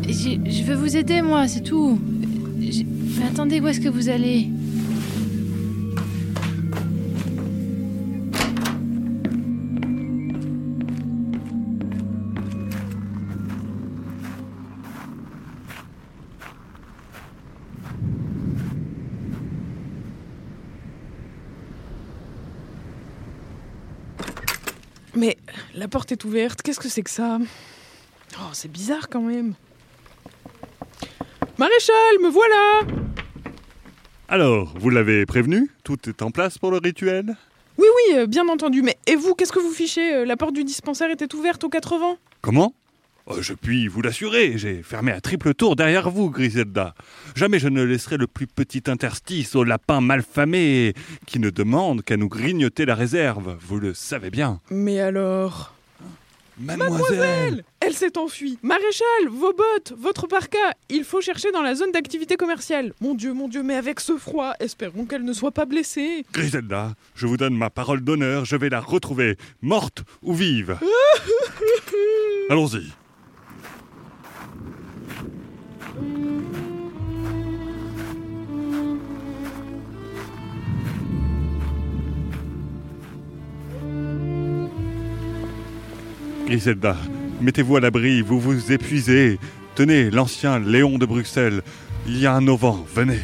[0.09, 1.99] Je veux vous aider, moi, c'est tout.
[2.59, 4.49] Mais attendez, où est-ce que vous allez?
[25.15, 25.37] Mais
[25.75, 27.39] la porte est ouverte, qu'est-ce que c'est que ça?
[28.49, 29.53] Oh, c'est bizarre quand même.
[31.59, 32.81] Maréchal, me voilà.
[34.29, 35.71] Alors, vous l'avez prévenu?
[35.85, 37.37] Tout est en place pour le rituel?
[37.77, 40.15] Oui, oui, euh, bien entendu, mais et vous, qu'est-ce que vous fichez?
[40.15, 42.73] Euh, La porte du dispensaire était ouverte aux 80 Comment?
[43.27, 46.95] Oh, Je puis vous l'assurer, j'ai fermé à triple tour derrière vous, Griselda.
[47.37, 50.95] Jamais je ne laisserai le plus petit interstice au lapin malfamé
[51.27, 54.61] qui ne demande qu'à nous grignoter la réserve, vous le savez bien.
[54.71, 55.75] Mais alors?
[56.61, 61.93] Mademoiselle Elle s'est enfuie Maréchal, vos bottes, votre parka Il faut chercher dans la zone
[61.93, 65.65] d'activité commerciale Mon Dieu, mon Dieu, mais avec ce froid, espérons qu'elle ne soit pas
[65.67, 70.79] blessée Griselda, je vous donne ma parole d'honneur, je vais la retrouver, morte ou vive.
[72.51, 72.93] Allons-y.
[86.49, 86.97] Griselda,
[87.43, 89.39] mettez-vous à l'abri, vous vous épuisez.
[89.75, 91.61] Tenez, l'ancien Léon de Bruxelles.
[92.07, 93.21] Il y a un auvent, venez.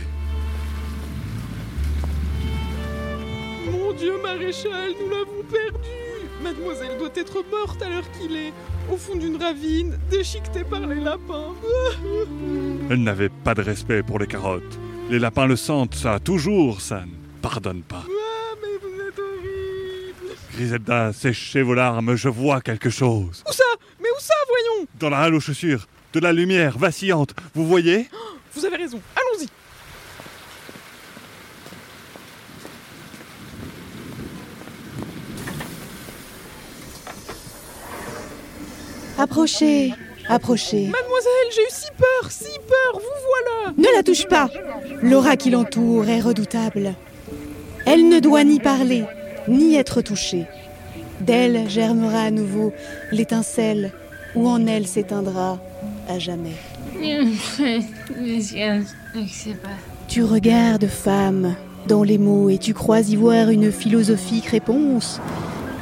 [3.72, 6.04] Mon Dieu, Maréchal, nous l'avons perdue
[6.42, 8.52] Mademoiselle doit être morte à l'heure qu'il est,
[8.92, 11.54] au fond d'une ravine, déchiquetée par les lapins
[12.90, 14.78] Elle n'avait pas de respect pour les carottes.
[15.08, 18.04] Les lapins le sentent, ça, toujours, ça ne pardonne pas.
[20.56, 23.42] Griselda, séchez vos larmes, je vois quelque chose.
[23.48, 23.64] Où ça?
[24.00, 24.86] Mais où ça, voyons?
[25.00, 28.08] Dans la halle aux chaussures, de la lumière vacillante, vous voyez?
[28.54, 29.48] Vous avez raison, allons-y
[39.18, 39.92] Approchez,
[40.28, 40.88] approchez.
[40.88, 44.48] Mademoiselle, j'ai eu si peur, si peur, vous voilà Ne la touche pas
[45.02, 46.94] L'aura qui l'entoure est redoutable.
[47.86, 49.04] Elle ne doit ni parler,
[49.48, 50.46] ni être touchée.
[51.20, 52.72] D'elle germera à nouveau
[53.12, 53.92] l'étincelle,
[54.34, 55.58] ou en elle s'éteindra
[56.08, 56.56] à jamais.
[60.06, 61.54] Tu regardes, femme,
[61.88, 65.20] dans les mots, et tu crois y voir une philosophique réponse.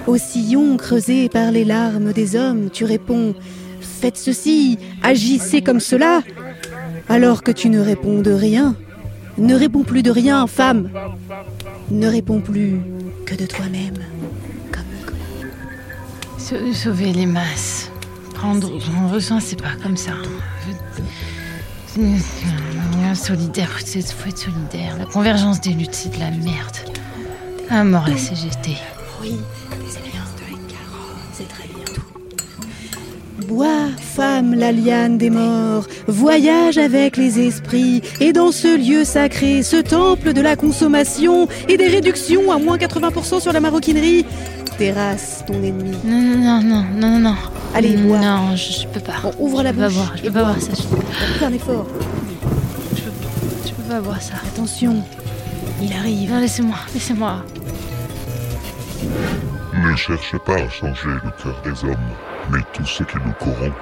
[0.06, 3.34] Au sillon creusé par les larmes des hommes, tu réponds
[3.80, 6.22] Faites ceci, agissez comme cela.
[7.08, 8.74] Alors que tu ne réponds de rien.
[9.38, 10.90] Ne réponds plus de rien, femme.
[11.90, 12.80] Ne réponds plus
[13.26, 13.94] que de toi-même.
[16.38, 17.90] Sau- Sauver les masses.
[18.34, 20.12] Prendre son besoin, c'est pas comme ça.
[23.14, 24.96] Solidaire, faut être faut être solidaire.
[24.98, 26.76] La convergence des luttes, c'est de la merde.
[27.70, 28.76] À mort la CGT.
[29.20, 29.36] Oui,
[33.46, 39.62] Bois, femme, la liane des morts, voyage avec les esprits, et dans ce lieu sacré,
[39.62, 44.24] ce temple de la consommation et des réductions à moins 80% sur la maroquinerie,
[44.78, 45.96] terrasse ton ennemi.
[46.04, 47.34] Non, non, non, non, non, non, non.
[47.74, 48.18] Allez, bois.
[48.18, 49.14] Non, je, je peux pas.
[49.22, 50.70] Bon, ouvre la Je peux pas bouche boire, je peux pas boire ça.
[50.74, 51.86] Je, Fais un effort.
[53.66, 54.34] je peux pas boire ça.
[54.46, 55.02] Attention,
[55.82, 56.30] il arrive.
[56.32, 57.44] Non, laissez-moi, laissez-moi.
[59.84, 61.96] Ne cherchez pas à changer le cœur des hommes,
[62.50, 63.74] mais tout ce qui nous corrompt.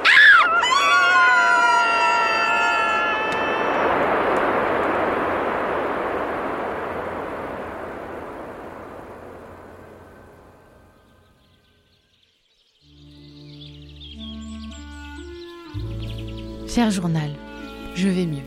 [16.72, 17.30] Cher journal,
[17.96, 18.38] je vais mieux.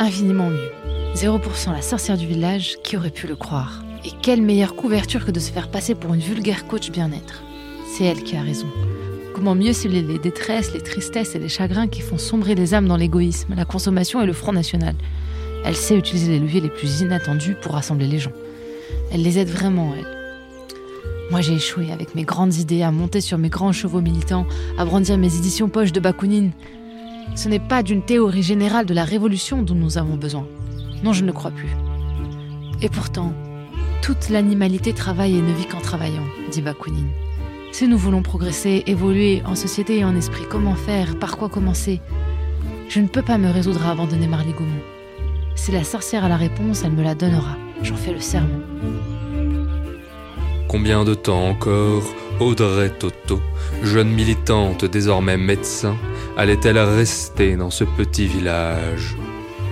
[0.00, 0.72] Infiniment mieux.
[1.14, 5.30] 0% la sorcière du village, qui aurait pu le croire Et quelle meilleure couverture que
[5.30, 7.44] de se faire passer pour une vulgaire coach bien-être.
[7.86, 8.66] C'est elle qui a raison.
[9.38, 12.88] Comment mieux cibler les détresses, les tristesses et les chagrins qui font sombrer les âmes
[12.88, 14.96] dans l'égoïsme, la consommation et le Front National
[15.64, 18.32] Elle sait utiliser les leviers les plus inattendus pour rassembler les gens.
[19.12, 20.08] Elle les aide vraiment, elle.
[21.30, 24.44] Moi, j'ai échoué avec mes grandes idées à monter sur mes grands chevaux militants,
[24.76, 26.50] à brandir mes éditions poches de Bakounine.
[27.36, 30.48] Ce n'est pas d'une théorie générale de la révolution dont nous avons besoin.
[31.04, 31.76] Non, je ne crois plus.
[32.82, 33.32] Et pourtant,
[34.02, 37.12] toute l'animalité travaille et ne vit qu'en travaillant, dit Bakounine.
[37.78, 41.16] Si nous voulons progresser, évoluer en société et en esprit, comment faire?
[41.16, 42.00] Par quoi commencer?
[42.88, 44.82] Je ne peux pas me résoudre à abandonner Marley Gaumont.
[45.54, 47.56] Si la sorcière a la réponse, elle me la donnera.
[47.84, 48.58] J'en fais le serment.
[50.66, 52.02] Combien de temps encore
[52.40, 53.38] Audrey Toto,
[53.84, 55.96] jeune militante désormais médecin,
[56.36, 59.16] allait-elle rester dans ce petit village?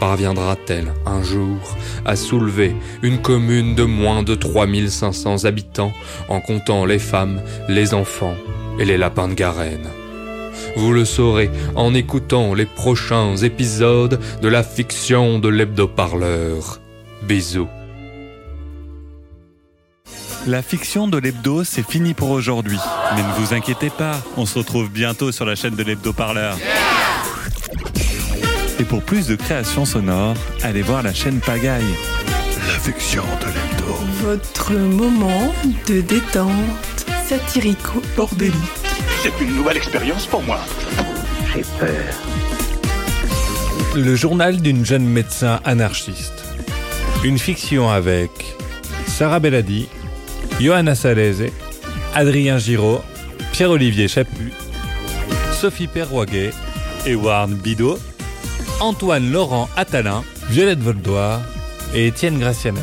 [0.01, 1.59] Parviendra-t-elle un jour
[2.05, 5.93] à soulever une commune de moins de 3500 habitants
[6.29, 8.37] en comptant les femmes, les enfants
[8.79, 9.89] et les lapins de Garenne?
[10.77, 16.81] Vous le saurez en écoutant les prochains épisodes de la fiction de l'hebdo-parleur.
[17.23, 17.69] Bisous.
[20.47, 22.79] La fiction de l'hebdo, c'est fini pour aujourd'hui.
[23.15, 26.57] Mais ne vous inquiétez pas, on se retrouve bientôt sur la chaîne de l'hebdo parleur.
[28.79, 31.83] Et pour plus de créations sonores, allez voir la chaîne Pagaille.
[32.69, 33.95] La fiction de l'hebdo.
[34.23, 35.55] Votre moment
[35.89, 38.55] de détente satirico-bordélique.
[39.23, 40.61] C'est une nouvelle expérience pour moi.
[41.55, 42.15] J'ai peur.
[43.95, 46.45] Le journal d'une jeune médecin anarchiste.
[47.25, 48.31] Une fiction avec
[49.07, 49.89] Sarah Belladi,
[50.61, 51.51] Johanna Salese,
[52.15, 53.01] Adrien Giraud,
[53.53, 54.53] Pierre-Olivier Chaput,
[55.53, 56.51] Sophie Perroguet,
[57.07, 57.99] Ewan Bidot,
[58.81, 61.41] Antoine Laurent Attalin, Violette Voldoir
[61.95, 62.81] et Étienne Gracianet.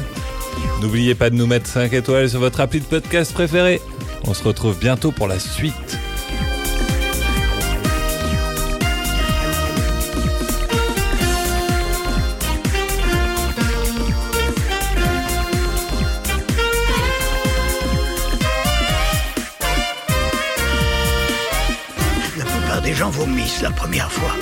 [0.82, 3.80] N'oubliez pas de nous mettre 5 étoiles sur votre appli de podcast préféré.
[4.26, 5.74] On se retrouve bientôt pour la suite.
[22.38, 24.34] La plupart des gens vomissent la première fois.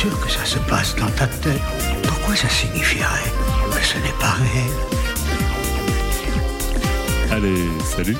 [0.00, 1.60] Sûr que ça se passe dans ta tête.
[2.04, 3.30] Pourquoi ça signifierait?
[3.70, 4.72] Que ce n'est pas réel.
[7.30, 8.16] Allez, salut